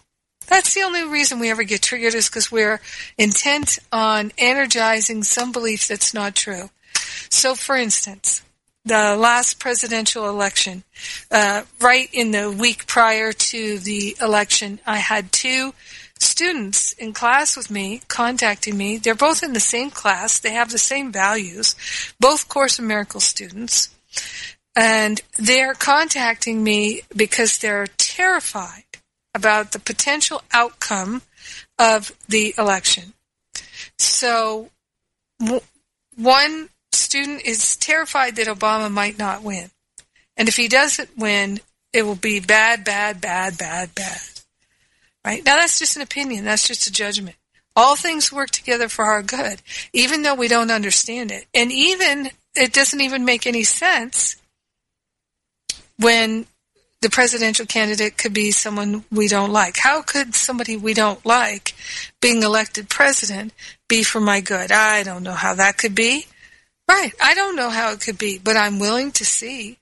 [0.47, 2.79] That's the only reason we ever get triggered is because we're
[3.17, 6.69] intent on energizing some belief that's not true.
[7.29, 8.43] So, for instance,
[8.85, 10.83] the last presidential election,
[11.31, 15.73] uh, right in the week prior to the election, I had two
[16.35, 18.97] students in class with me contacting me.
[18.97, 20.37] They're both in the same class.
[20.37, 21.77] They have the same values,
[22.19, 23.95] both Course in Miracles students.
[24.75, 28.83] And they're contacting me because they're terrified
[29.33, 31.21] about the potential outcome
[31.79, 33.13] of the election.
[33.97, 34.71] So,
[35.39, 35.61] w-
[36.17, 39.71] one student is terrified that Obama might not win.
[40.35, 41.61] And if he doesn't win,
[41.93, 44.34] it will be bad, bad, bad, bad, bad.
[45.25, 45.43] Right?
[45.43, 46.45] Now that's just an opinion.
[46.45, 47.35] That's just a judgment.
[47.75, 49.61] All things work together for our good,
[49.91, 51.45] even though we don't understand it.
[51.53, 54.37] And even, it doesn't even make any sense
[55.97, 56.45] when
[57.01, 59.77] the presidential candidate could be someone we don't like.
[59.77, 61.75] How could somebody we don't like
[62.21, 63.51] being elected president
[63.89, 64.71] be for my good?
[64.71, 66.27] I don't know how that could be.
[66.87, 67.11] Right.
[67.21, 69.79] I don't know how it could be, but I'm willing to see.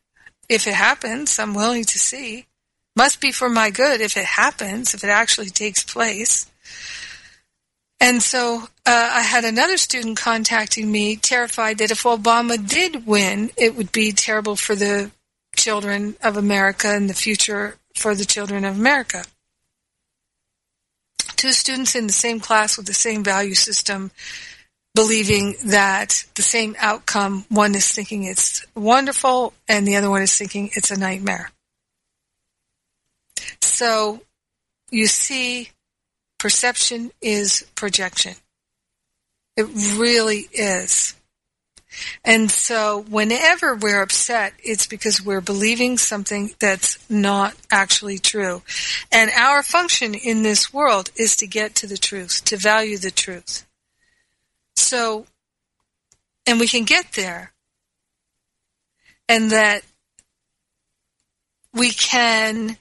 [0.49, 2.47] If it happens, I'm willing to see.
[2.95, 6.49] Must be for my good if it happens, if it actually takes place.
[7.99, 13.51] And so uh, I had another student contacting me, terrified that if Obama did win,
[13.55, 15.11] it would be terrible for the
[15.55, 19.23] children of America and the future for the children of America.
[21.37, 24.11] Two students in the same class with the same value system
[24.95, 30.37] believing that the same outcome, one is thinking it's wonderful and the other one is
[30.37, 31.52] thinking it's a nightmare.
[33.61, 34.21] So
[34.91, 35.69] you see
[36.43, 38.33] Perception is projection.
[39.55, 39.65] It
[39.97, 41.15] really is.
[42.25, 48.61] And so whenever we're upset, it's because we're believing something that's not actually true.
[49.09, 53.09] And our function in this world is to get to the truth, to value the
[53.09, 53.65] truth.
[54.75, 55.25] So,
[56.45, 57.53] and we can get there.
[59.29, 59.83] And that
[61.73, 62.75] we can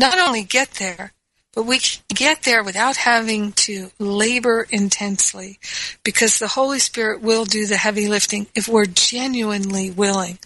[0.00, 1.12] not only get there,
[1.54, 5.58] but we can get there without having to labor intensely
[6.02, 10.38] because the Holy Spirit will do the heavy lifting if we're genuinely willing.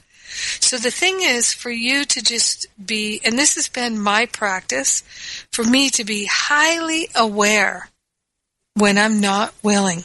[0.60, 5.04] So the thing is for you to just be, and this has been my practice,
[5.52, 7.88] for me to be highly aware
[8.74, 10.04] when I'm not willing.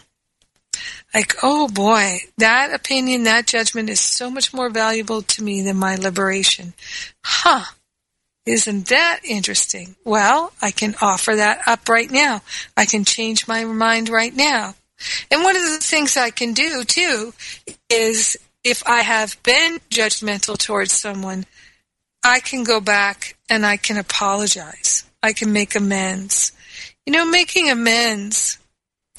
[1.13, 5.77] Like, oh boy, that opinion, that judgment is so much more valuable to me than
[5.77, 6.73] my liberation.
[7.23, 7.65] Huh.
[8.45, 9.95] Isn't that interesting?
[10.03, 12.41] Well, I can offer that up right now.
[12.75, 14.75] I can change my mind right now.
[15.31, 17.33] And one of the things I can do too
[17.89, 21.45] is if I have been judgmental towards someone,
[22.23, 25.05] I can go back and I can apologize.
[25.23, 26.51] I can make amends.
[27.05, 28.57] You know, making amends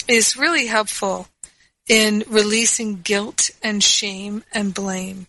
[0.07, 1.29] is really helpful
[1.89, 5.27] in releasing guilt and shame and blame.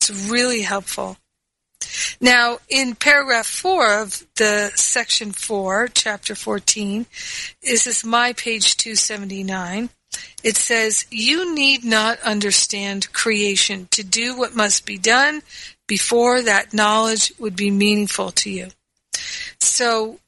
[0.00, 1.16] It's really helpful.
[2.20, 7.06] Now, in paragraph 4 of the section 4, chapter 14,
[7.62, 9.90] this is my page 279.
[10.42, 15.42] It says, You need not understand creation to do what must be done
[15.86, 18.68] before that knowledge would be meaningful to you.
[19.58, 20.20] So,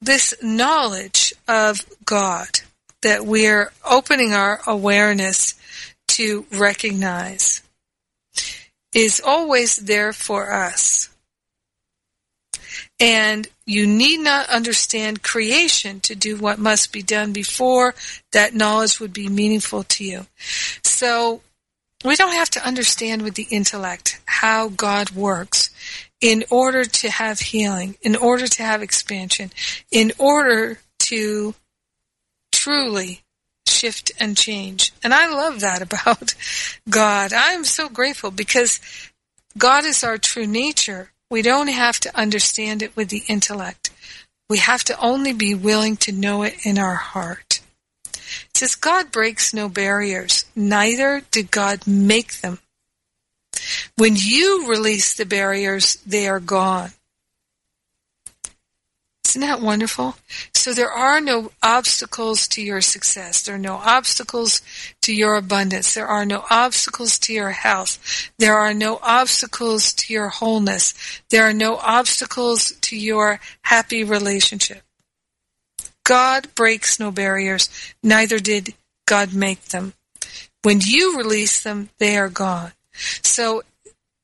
[0.00, 2.60] this knowledge of God
[3.02, 5.54] that we're opening our awareness
[6.08, 7.62] to recognize
[8.94, 11.10] is always there for us.
[13.00, 17.94] And you need not understand creation to do what must be done before
[18.32, 20.26] that knowledge would be meaningful to you.
[20.82, 21.42] So
[22.04, 25.70] we don't have to understand with the intellect how God works
[26.20, 29.50] in order to have healing, in order to have expansion,
[29.90, 31.54] in order to
[32.52, 33.22] truly
[33.78, 34.92] shift and change.
[35.02, 36.34] And I love that about
[36.88, 37.32] God.
[37.32, 38.80] I am so grateful because
[39.56, 41.10] God is our true nature.
[41.30, 43.90] We don't have to understand it with the intellect.
[44.48, 47.60] We have to only be willing to know it in our heart.
[48.04, 52.58] It says God breaks no barriers, neither did God make them.
[53.96, 56.92] When you release the barriers, they are gone.
[59.28, 60.16] Isn't that wonderful?
[60.54, 63.42] So there are no obstacles to your success.
[63.42, 64.62] There are no obstacles
[65.02, 65.92] to your abundance.
[65.92, 68.30] There are no obstacles to your health.
[68.38, 70.94] There are no obstacles to your wholeness.
[71.28, 74.82] There are no obstacles to your happy relationship.
[76.04, 77.68] God breaks no barriers,
[78.02, 78.72] neither did
[79.06, 79.92] God make them.
[80.62, 82.72] When you release them, they are gone.
[83.22, 83.62] So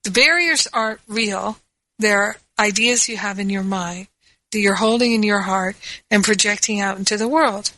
[0.02, 1.58] the barriers aren't real.
[1.98, 4.08] They're ideas you have in your mind
[4.54, 5.76] that you're holding in your heart
[6.10, 7.72] and projecting out into the world.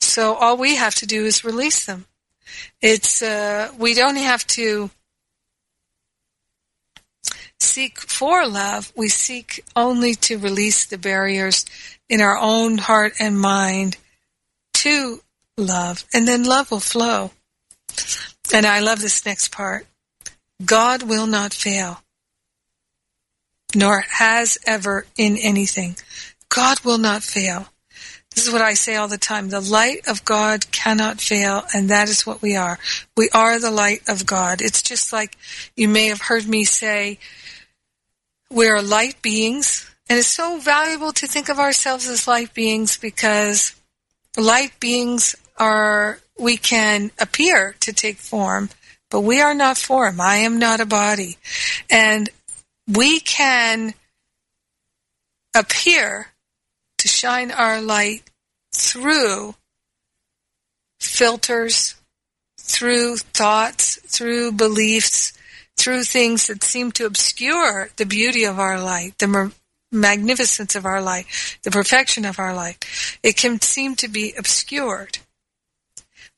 [0.00, 2.06] So all we have to do is release them.
[2.80, 4.90] It's uh, we don't have to
[7.58, 8.92] seek for love.
[8.94, 11.64] We seek only to release the barriers
[12.08, 13.96] in our own heart and mind
[14.74, 15.20] to
[15.56, 17.30] love, and then love will flow.
[18.52, 19.86] And I love this next part.
[20.64, 22.02] God will not fail
[23.74, 25.96] nor has ever in anything.
[26.48, 27.68] God will not fail.
[28.34, 29.48] This is what I say all the time.
[29.50, 32.78] The light of God cannot fail, and that is what we are.
[33.16, 34.62] We are the light of God.
[34.62, 35.36] It's just like
[35.76, 37.18] you may have heard me say,
[38.50, 42.96] we are light beings, and it's so valuable to think of ourselves as light beings
[42.96, 43.74] because
[44.36, 48.70] light beings are, we can appear to take form,
[49.10, 50.20] but we are not form.
[50.20, 51.36] I am not a body.
[51.90, 52.30] And
[52.94, 53.94] we can
[55.54, 56.28] appear
[56.98, 58.22] to shine our light
[58.74, 59.54] through
[61.00, 61.94] filters,
[62.58, 65.32] through thoughts, through beliefs,
[65.76, 69.52] through things that seem to obscure the beauty of our light, the
[69.90, 71.26] magnificence of our light,
[71.62, 72.84] the perfection of our light,
[73.22, 75.18] it can seem to be obscured.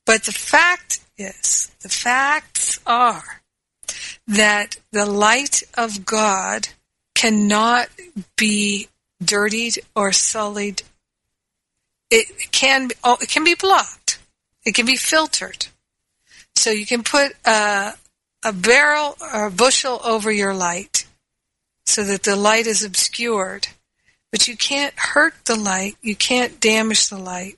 [0.05, 3.41] But the fact is, the facts are
[4.27, 6.69] that the light of God
[7.13, 7.87] cannot
[8.35, 8.87] be
[9.23, 10.83] dirtied or sullied.
[12.11, 14.19] It can oh, it can be blocked.
[14.65, 15.67] It can be filtered.
[16.55, 17.93] So you can put a,
[18.43, 21.05] a barrel or a bushel over your light
[21.85, 23.67] so that the light is obscured.
[24.31, 25.95] But you can't hurt the light.
[26.01, 27.57] You can't damage the light.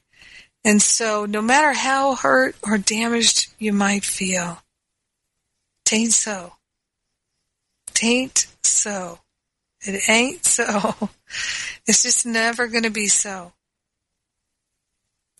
[0.63, 4.61] And so no matter how hurt or damaged you might feel,
[5.87, 6.53] tain't so.
[7.93, 9.19] Tain't so.
[9.81, 11.09] It ain't so.
[11.85, 13.53] It's just never going to be so.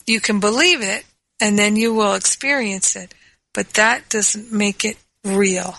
[0.05, 1.05] You can believe it
[1.41, 3.13] and then you will experience it,
[3.53, 5.75] but that doesn't make it real.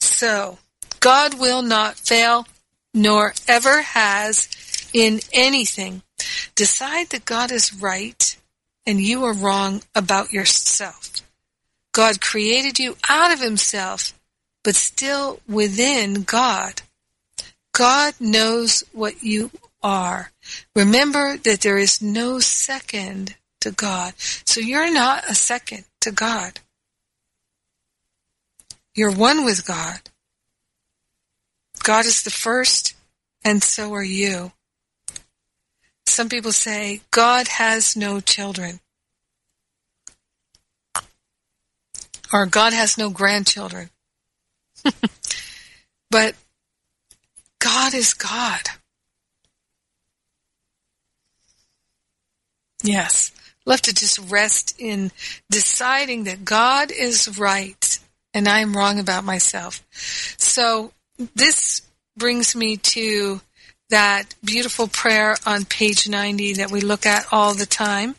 [0.00, 0.58] So,
[1.00, 2.46] God will not fail,
[2.94, 4.48] nor ever has
[4.94, 6.02] in anything.
[6.54, 8.36] Decide that God is right
[8.86, 11.25] and you are wrong about yourself.
[11.96, 14.12] God created you out of himself,
[14.62, 16.82] but still within God.
[17.72, 19.50] God knows what you
[19.82, 20.30] are.
[20.74, 24.12] Remember that there is no second to God.
[24.18, 26.60] So you're not a second to God.
[28.94, 30.00] You're one with God.
[31.82, 32.94] God is the first,
[33.42, 34.52] and so are you.
[36.04, 38.80] Some people say, God has no children.
[42.32, 43.90] Or God has no grandchildren.
[46.10, 46.34] but
[47.58, 48.62] God is God.
[52.82, 53.32] Yes.
[53.64, 55.10] Love to just rest in
[55.50, 57.98] deciding that God is right
[58.32, 59.82] and I'm wrong about myself.
[60.38, 60.92] So
[61.34, 61.82] this
[62.16, 63.40] brings me to
[63.90, 68.14] that beautiful prayer on page 90 that we look at all the time.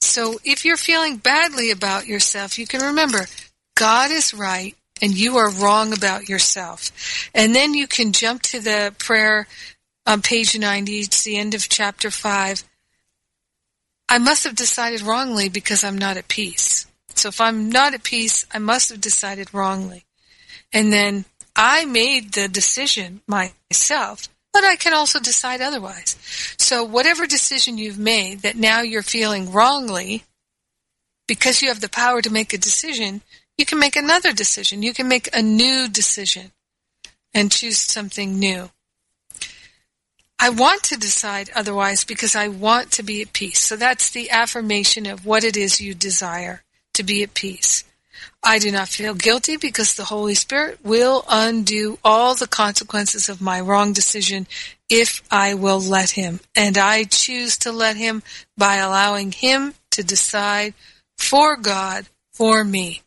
[0.00, 3.26] So if you're feeling badly about yourself, you can remember
[3.76, 6.90] God is right and you are wrong about yourself.
[7.34, 9.46] And then you can jump to the prayer
[10.06, 10.98] on page 90.
[10.98, 12.64] It's the end of chapter 5.
[14.08, 16.86] I must have decided wrongly because I'm not at peace.
[17.14, 20.04] So if I'm not at peace, I must have decided wrongly.
[20.72, 21.24] And then
[21.54, 26.16] I made the decision myself, but I can also decide otherwise.
[26.58, 30.24] So whatever decision you've made that now you're feeling wrongly,
[31.26, 33.22] because you have the power to make a decision,
[33.56, 34.82] you can make another decision.
[34.82, 36.52] You can make a new decision
[37.34, 38.70] and choose something new.
[40.38, 43.60] I want to decide otherwise because I want to be at peace.
[43.60, 46.62] So that's the affirmation of what it is you desire
[46.94, 47.84] to be at peace.
[48.42, 53.40] I do not feel guilty because the Holy Spirit will undo all the consequences of
[53.40, 54.46] my wrong decision
[54.88, 56.40] if I will let Him.
[56.56, 58.22] And I choose to let Him
[58.56, 60.74] by allowing Him to decide
[61.18, 63.02] for God for me.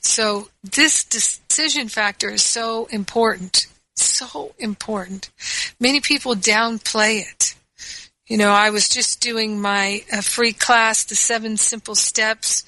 [0.00, 3.68] So this decision factor is so important.
[3.94, 5.30] So important.
[5.78, 7.54] Many people downplay it.
[8.26, 12.64] You know, I was just doing my uh, free class, The Seven Simple Steps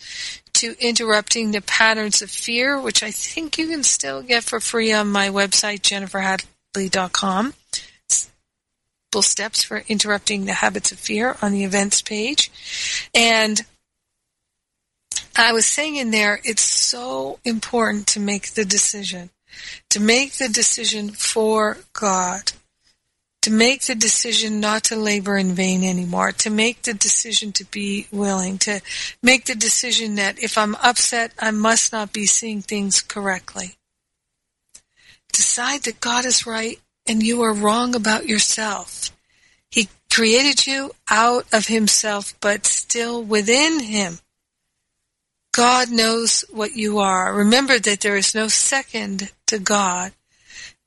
[0.65, 4.95] to Interrupting the Patterns of Fear, which I think you can still get for free
[4.95, 7.55] on my website, jenniferhadley.com.
[9.21, 12.51] Steps for Interrupting the Habits of Fear on the events page.
[13.15, 13.61] And
[15.37, 19.31] I was saying in there, it's so important to make the decision,
[19.91, 22.53] to make the decision for God,
[23.45, 27.62] to make the decision not to labor in vain anymore, to make the decision to
[27.66, 28.80] be willing, to
[29.22, 33.76] make the decision that if I'm upset, I must not be seeing things correctly.
[35.30, 39.11] Decide that God is right and you are wrong about yourself.
[39.70, 44.20] He created you out of himself, but still within him.
[45.53, 47.34] God knows what you are.
[47.34, 50.12] Remember that there is no second to God.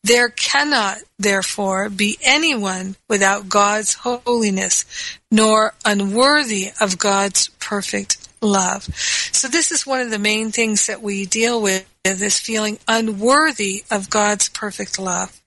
[0.08, 4.86] There cannot, therefore, be anyone without God's holiness,
[5.30, 8.84] nor unworthy of God's perfect love.
[9.34, 13.84] So this is one of the main things that we deal with, this feeling unworthy
[13.91, 15.41] of God's perfect love.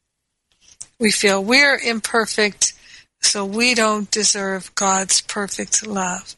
[0.98, 2.74] We feel we're imperfect,
[3.22, 6.36] so we don't deserve God's perfect love.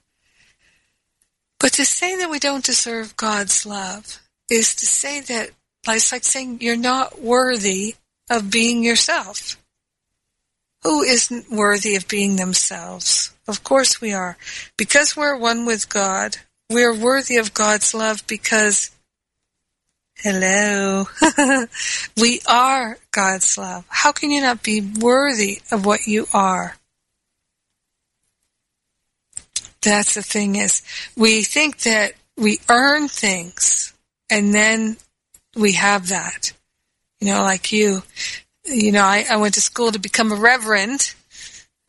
[1.59, 5.51] But to say that we don't deserve God's love is to say that
[5.89, 7.97] it's like saying you're not worthy
[8.31, 9.57] of being yourself.
[10.83, 13.33] Who isn't worthy of being themselves?
[13.47, 14.37] Of course we are.
[14.77, 16.39] Because we're one with God,
[16.71, 18.91] we're worthy of God's love because
[20.23, 21.07] Hello.
[22.17, 23.85] we are God's love.
[23.89, 26.77] How can you not be worthy of what you are?
[29.81, 30.83] That's the thing is,
[31.17, 33.93] we think that we earn things
[34.31, 34.97] and then
[35.57, 36.53] we have that.
[37.23, 38.03] You know, like you,
[38.65, 41.15] you know, I, I went to school to become a reverend.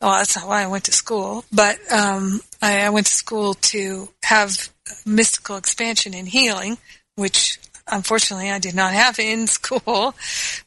[0.00, 3.54] Well, that's not why I went to school, but um, I, I went to school
[3.54, 4.68] to have
[5.04, 6.78] mystical expansion and healing,
[7.16, 7.58] which
[7.88, 10.14] unfortunately I did not have in school,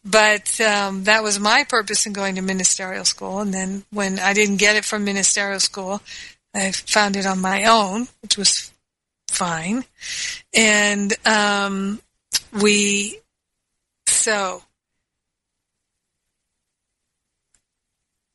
[0.03, 3.39] but um, that was my purpose in going to ministerial school.
[3.39, 6.01] And then when I didn't get it from ministerial school,
[6.53, 8.69] I found it on my own, which was
[9.29, 9.85] fine.
[10.53, 12.01] And um,
[12.51, 13.21] we,
[14.27, 14.63] so,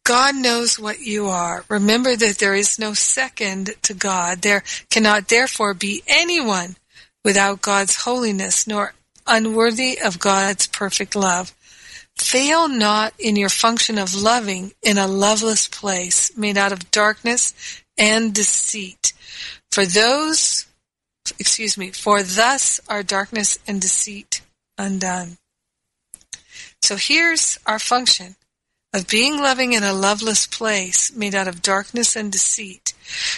[0.04, 1.66] God knows what you are.
[1.68, 4.40] Remember that there is no second to God.
[4.40, 6.76] There cannot therefore be anyone
[7.22, 8.94] without God's holiness, nor
[9.26, 11.54] unworthy of God's perfect love.
[12.16, 17.52] Fail not in your function of loving in a loveless place made out of darkness
[17.98, 19.12] and deceit.
[19.70, 20.64] For those,
[21.38, 24.40] excuse me, for thus are darkness and deceit
[24.78, 25.36] undone.
[26.82, 28.36] So here's our function
[28.92, 32.92] of being loving in a loveless place made out of darkness and deceit.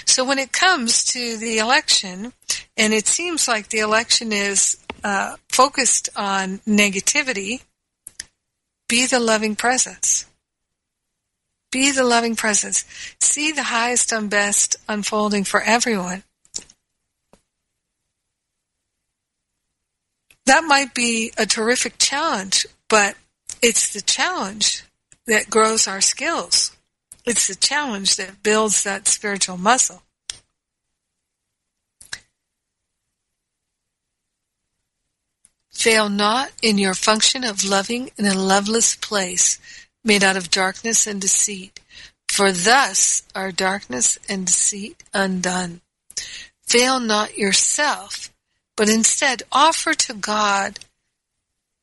[0.05, 2.33] So when it comes to the election,
[2.77, 7.63] and it seems like the election is uh, focused on negativity,
[8.89, 10.27] be the loving presence.
[11.71, 12.85] Be the loving presence.
[13.21, 16.23] See the highest and best unfolding for everyone.
[20.47, 23.17] That might be a terrific challenge, but
[23.67, 24.85] it's the challenge
[25.27, 26.77] that grows our skills.
[27.25, 30.03] It's the challenge that builds that spiritual muscle.
[35.71, 39.59] Fail not in your function of loving in a loveless place
[40.05, 41.81] made out of darkness and deceit,
[42.29, 45.81] for thus are darkness and deceit undone.
[46.67, 48.31] Fail not yourself,
[48.77, 50.81] but instead offer to God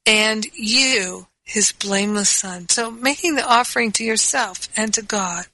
[0.06, 2.70] and you his blameless son.
[2.70, 5.48] So making the offering to yourself and to God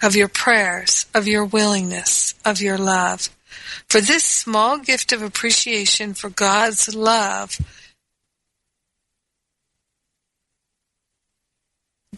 [0.00, 3.28] of your prayers, of your willingness, of your love.
[3.88, 7.58] For this small gift of appreciation for God's love,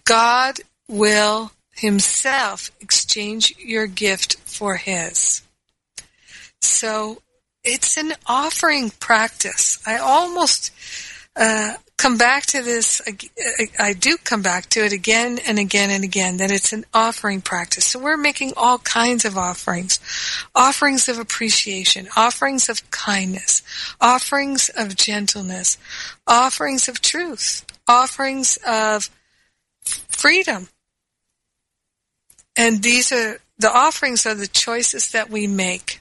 [0.05, 5.41] God will himself exchange your gift for his.
[6.61, 7.23] So
[7.65, 9.79] it's an offering practice.
[9.87, 10.71] I almost
[11.35, 13.03] uh, come back to this,
[13.79, 17.41] I do come back to it again and again and again, that it's an offering
[17.41, 17.87] practice.
[17.87, 19.99] So we're making all kinds of offerings.
[20.55, 23.63] Offerings of appreciation, offerings of kindness,
[24.01, 25.77] offerings of gentleness,
[26.27, 29.11] offerings of truth, offerings of
[29.83, 30.69] freedom.
[32.57, 36.01] And these are, the offerings are the choices that we make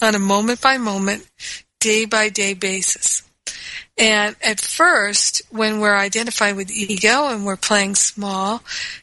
[0.00, 1.28] on a moment by moment,
[1.80, 3.25] day by day basis.
[3.98, 8.62] And at first, when we're identified with ego and we're playing small,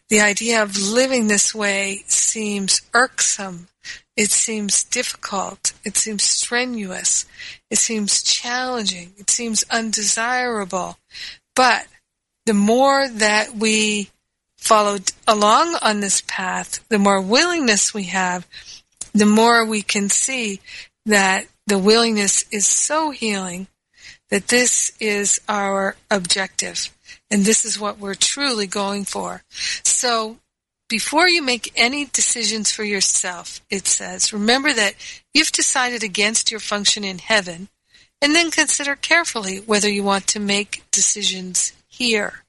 [0.10, 3.68] the idea of living this way seems irksome.
[4.16, 5.74] It seems difficult.
[5.84, 7.26] It seems strenuous.
[7.72, 9.14] It seems challenging.
[9.18, 10.98] It seems undesirable.
[11.56, 11.88] But
[12.46, 14.10] the more that we
[14.58, 18.48] follow along on this path, the more willingness we have,
[19.14, 20.60] the more we can see
[21.08, 23.68] that the willingness is so healing
[24.34, 26.90] that this is our objective
[27.30, 29.44] and this is what we're truly going for.
[29.84, 30.38] So
[30.90, 34.96] before you make any decisions for yourself, it says, remember that
[35.36, 37.68] you've decided against your function in heaven
[38.24, 42.44] and then consider carefully whether you want to make decisions here.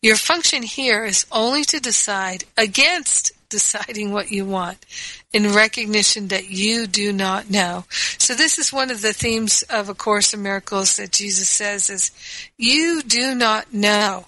[0.00, 4.86] Your function here is only to decide against deciding what you want
[5.32, 7.84] in recognition that you do not know.
[8.18, 11.88] So this is one of the themes of A Course in Miracles that Jesus says
[11.88, 12.10] is,
[12.58, 14.26] you do not know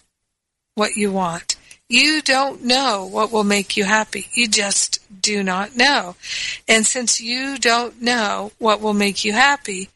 [0.75, 1.57] what you want.
[1.89, 4.27] You don't know what will make you happy.
[4.33, 6.17] You just do not know.
[6.67, 9.91] And since you don't know what will make you happy,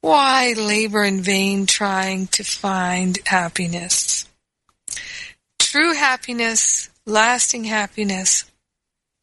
[0.00, 4.26] why labor in vain trying to find happiness?
[5.58, 8.47] True happiness, lasting happiness,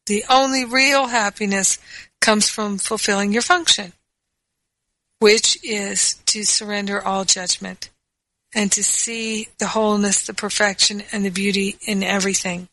[0.06, 1.78] the only real happiness
[2.20, 3.92] comes from fulfilling your function,
[5.18, 7.90] which is to surrender all judgment
[8.54, 12.68] and to see the wholeness, the perfection, and the beauty in everything.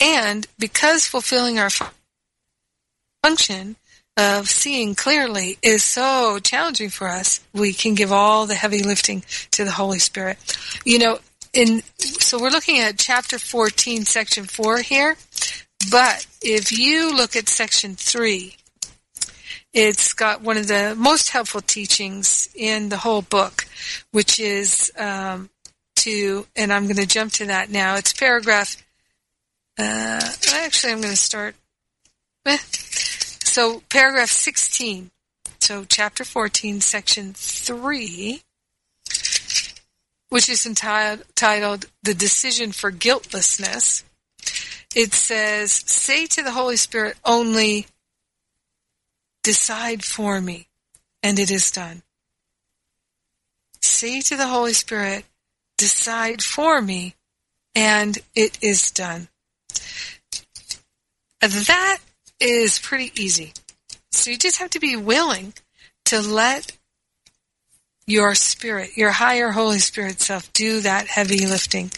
[0.00, 1.70] And because fulfilling our
[3.22, 3.76] function
[4.16, 9.22] of seeing clearly is so challenging for us, we can give all the heavy lifting
[9.50, 10.38] to the Holy Spirit.
[10.84, 11.18] You know,
[11.52, 15.16] in so we're looking at chapter 14 section 4 here,
[15.90, 18.56] but if you look at section 3,
[19.72, 23.66] it's got one of the most helpful teachings in the whole book,
[24.10, 25.50] which is um,
[25.96, 27.96] to, and I'm going to jump to that now.
[27.96, 28.76] It's paragraph.
[29.78, 30.20] Uh,
[30.54, 31.56] actually, I'm going to start.
[32.46, 32.56] Eh.
[32.56, 35.10] So, paragraph 16.
[35.60, 38.40] So, chapter 14, section 3,
[40.30, 44.04] which is entitled The Decision for Guiltlessness.
[44.96, 47.86] It says, Say to the Holy Spirit only,
[49.42, 50.68] Decide for me,
[51.22, 52.02] and it is done.
[53.82, 55.26] Say to the Holy Spirit,
[55.76, 57.14] decide for me,
[57.74, 59.28] and it is done.
[61.40, 61.98] That
[62.40, 63.52] is pretty easy.
[64.10, 65.52] So you just have to be willing
[66.06, 66.76] to let
[68.06, 71.90] your spirit, your higher Holy Spirit self, do that heavy lifting.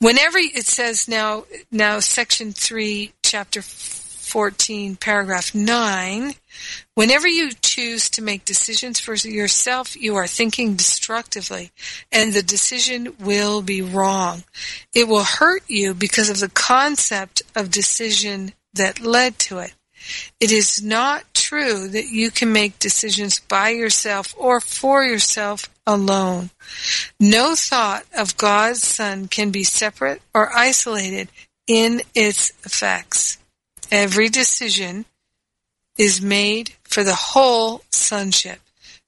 [0.00, 6.32] Whenever it says now, now section 3, chapter 14, paragraph 9,
[6.94, 11.70] whenever you choose to make decisions for yourself, you are thinking destructively,
[12.10, 14.44] and the decision will be wrong.
[14.94, 19.74] It will hurt you because of the concept of decision that led to it.
[20.40, 26.50] It is not true that you can make decisions by yourself or for yourself alone.
[27.18, 31.28] No thought of God's Son can be separate or isolated
[31.66, 33.38] in its effects.
[33.90, 35.04] Every decision
[35.98, 38.60] is made for the whole sonship,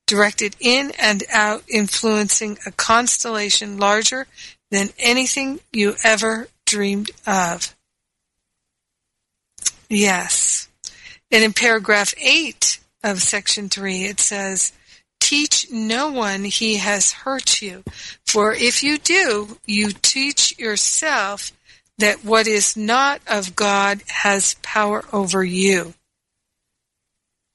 [0.07, 4.27] directed in and out, influencing a constellation larger
[4.71, 7.75] than anything you ever dreamed of.
[9.89, 10.69] Yes.
[11.33, 14.73] And in paragraph 8 of section 3, it says,
[15.19, 17.83] Teach no one he has hurt you,
[18.27, 21.53] for if you do, you teach yourself
[21.99, 25.95] that what is not of God has power over you.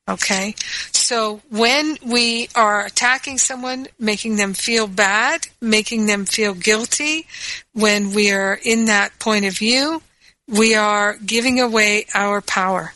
[0.09, 0.55] Okay?
[0.91, 7.28] So when we are attacking someone, making them feel bad, making them feel guilty,
[7.73, 10.01] when we are in that point of view,
[10.47, 12.93] we are giving away our power.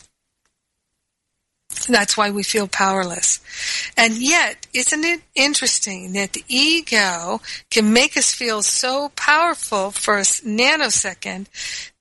[1.88, 3.40] That's why we feel powerless.
[3.96, 10.18] And yet, isn't it interesting that the ego can make us feel so powerful for
[10.18, 11.46] a nanosecond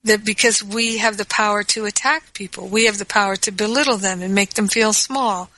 [0.04, 3.98] that because we have the power to attack people, we have the power to belittle
[3.98, 5.50] them and make them feel small.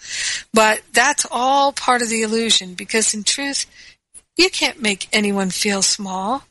[0.53, 3.65] But that's all part of the illusion because in truth,
[4.35, 6.43] you can't make anyone feel small.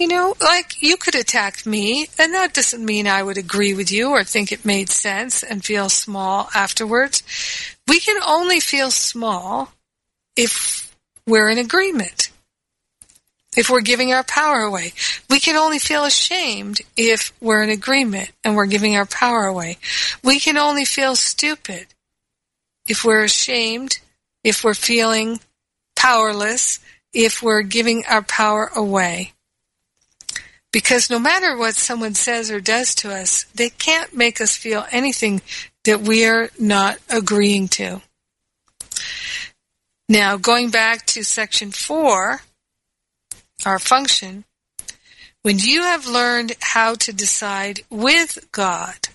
[0.00, 3.92] You know, like you could attack me, and that doesn't mean I would agree with
[3.92, 7.22] you or think it made sense and feel small afterwards.
[7.86, 9.74] We can only feel small
[10.36, 10.96] if
[11.26, 12.30] we're in agreement,
[13.54, 14.94] if we're giving our power away.
[15.28, 19.76] We can only feel ashamed if we're in agreement and we're giving our power away.
[20.24, 21.88] We can only feel stupid
[22.88, 23.98] if we're ashamed,
[24.44, 25.40] if we're feeling
[25.94, 26.78] powerless,
[27.12, 29.34] if we're giving our power away.
[30.72, 34.86] Because no matter what someone says or does to us, they can't make us feel
[34.92, 35.42] anything
[35.84, 38.02] that we are not agreeing to.
[40.08, 42.42] Now, going back to section four,
[43.64, 44.44] our function,
[45.42, 49.08] when you have learned how to decide with God,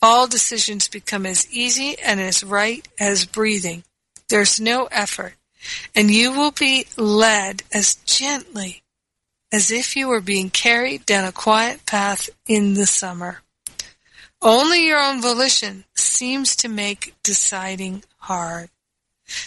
[0.00, 3.84] all decisions become as easy and as right as breathing.
[4.28, 5.34] There's no effort,
[5.94, 8.82] and you will be led as gently
[9.50, 13.40] as if you were being carried down a quiet path in the summer.
[14.40, 18.68] Only your own volition seems to make deciding hard.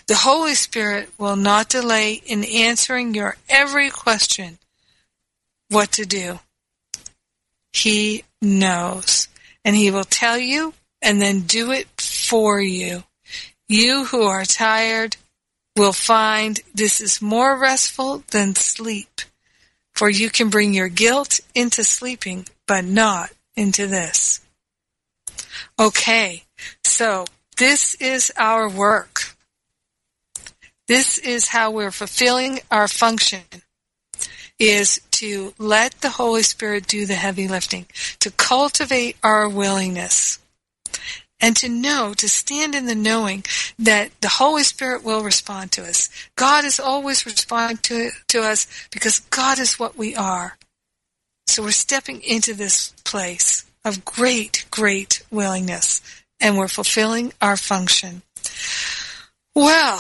[0.08, 4.58] The Holy Spirit will not delay in answering your every question
[5.70, 6.40] what to do.
[7.74, 9.28] He knows,
[9.64, 13.04] and He will tell you and then do it for you.
[13.68, 15.16] You who are tired
[15.78, 19.22] will find this is more restful than sleep
[20.02, 24.42] for you can bring your guilt into sleeping, but not into this.
[25.80, 26.42] Okay,
[26.84, 27.26] so
[27.58, 29.36] this is our work.
[30.88, 33.44] This is how we're fulfilling our function
[34.58, 37.86] is to let the Holy Spirit do the heavy lifting,
[38.22, 40.40] to cultivate our willingness
[41.42, 43.44] and to know, to stand in the knowing
[43.80, 46.10] that the Holy Spirit will respond to us.
[46.36, 50.58] God is always responding to, to us because God is what we are.
[51.48, 56.02] So we're stepping into this place of great, great willingness
[56.40, 58.22] and we're fulfilling our function.
[59.56, 60.00] Well,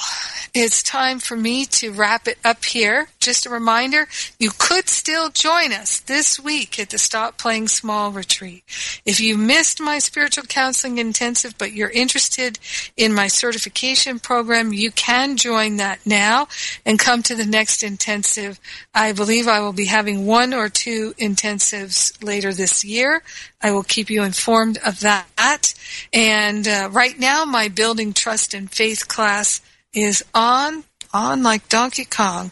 [0.53, 3.07] it's time for me to wrap it up here.
[3.19, 8.11] Just a reminder, you could still join us this week at the Stop Playing Small
[8.11, 8.63] retreat.
[9.05, 12.59] If you missed my spiritual counseling intensive, but you're interested
[12.97, 16.47] in my certification program, you can join that now
[16.85, 18.59] and come to the next intensive.
[18.93, 23.23] I believe I will be having one or two intensives later this year.
[23.61, 25.73] I will keep you informed of that.
[26.11, 29.61] And uh, right now, my building trust and faith class
[29.93, 30.83] is on,
[31.13, 32.51] on like Donkey Kong.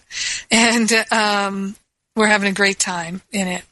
[0.52, 1.76] And um,
[2.16, 3.64] we're having a great time in it.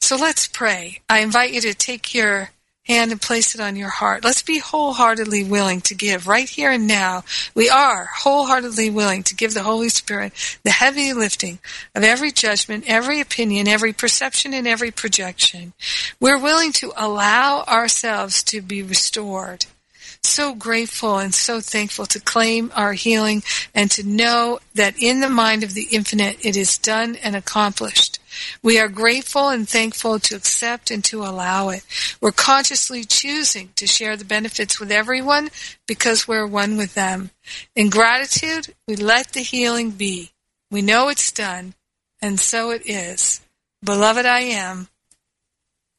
[0.00, 1.00] So let's pray.
[1.08, 2.50] I invite you to take your
[2.88, 4.24] hand and place it on your heart.
[4.24, 7.22] Let's be wholeheartedly willing to give right here and now.
[7.54, 10.32] We are wholeheartedly willing to give the Holy Spirit
[10.64, 11.58] the heavy lifting
[11.94, 15.74] of every judgment, every opinion, every perception, and every projection.
[16.18, 19.66] We're willing to allow ourselves to be restored
[20.22, 23.42] so grateful and so thankful to claim our healing
[23.74, 28.18] and to know that in the mind of the infinite it is done and accomplished.
[28.62, 31.84] We are grateful and thankful to accept and to allow it.
[32.20, 35.50] We're consciously choosing to share the benefits with everyone
[35.86, 37.30] because we're one with them.
[37.74, 40.30] In gratitude, we let the healing be.
[40.70, 41.74] We know it's done,
[42.20, 43.40] and so it is.
[43.82, 44.88] Beloved I am.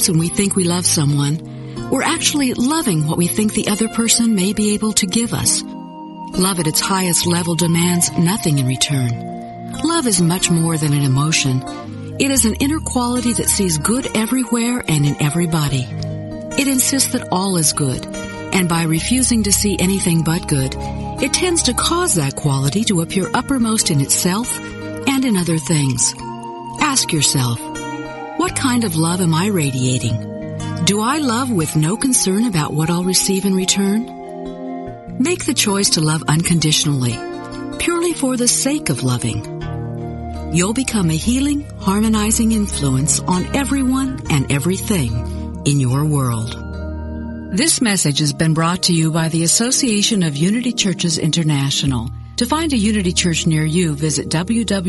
[0.00, 3.86] Sometimes when we think we love someone, we're actually loving what we think the other
[3.88, 5.62] person may be able to give us.
[5.62, 9.10] Love at its highest level demands nothing in return.
[9.84, 11.62] Love is much more than an emotion.
[12.18, 15.86] It is an inner quality that sees good everywhere and in everybody.
[16.58, 18.06] It insists that all is good,
[18.54, 20.74] and by refusing to see anything but good,
[21.22, 26.14] it tends to cause that quality to appear uppermost in itself and in other things.
[26.80, 27.60] Ask yourself,
[28.40, 30.16] what kind of love am I radiating?
[30.86, 34.06] Do I love with no concern about what I'll receive in return?
[35.22, 37.12] Make the choice to love unconditionally,
[37.78, 39.44] purely for the sake of loving.
[40.54, 45.12] You'll become a healing, harmonizing influence on everyone and everything
[45.66, 46.56] in your world.
[47.52, 52.08] This message has been brought to you by the Association of Unity Churches International.
[52.36, 54.80] To find a Unity Church near you, visit www.unity.org.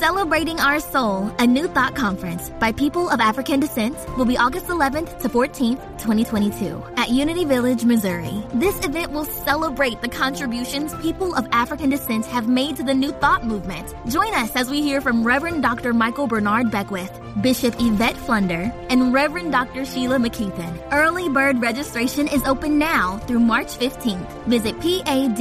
[0.00, 4.68] Celebrating Our Soul, a New Thought Conference by people of African descent will be August
[4.68, 8.42] 11th to 14th, 2022 at Unity Village, Missouri.
[8.54, 13.12] This event will celebrate the contributions people of African descent have made to the New
[13.12, 13.94] Thought movement.
[14.08, 15.92] Join us as we hear from Reverend Dr.
[15.92, 19.84] Michael Bernard Beckwith, Bishop Yvette Flunder, and Reverend Dr.
[19.84, 20.82] Sheila McKeithen.
[20.92, 24.44] Early bird registration is open now through March 15th.
[24.46, 25.34] Visit padntg.org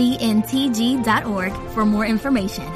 [1.71, 2.69] for more information.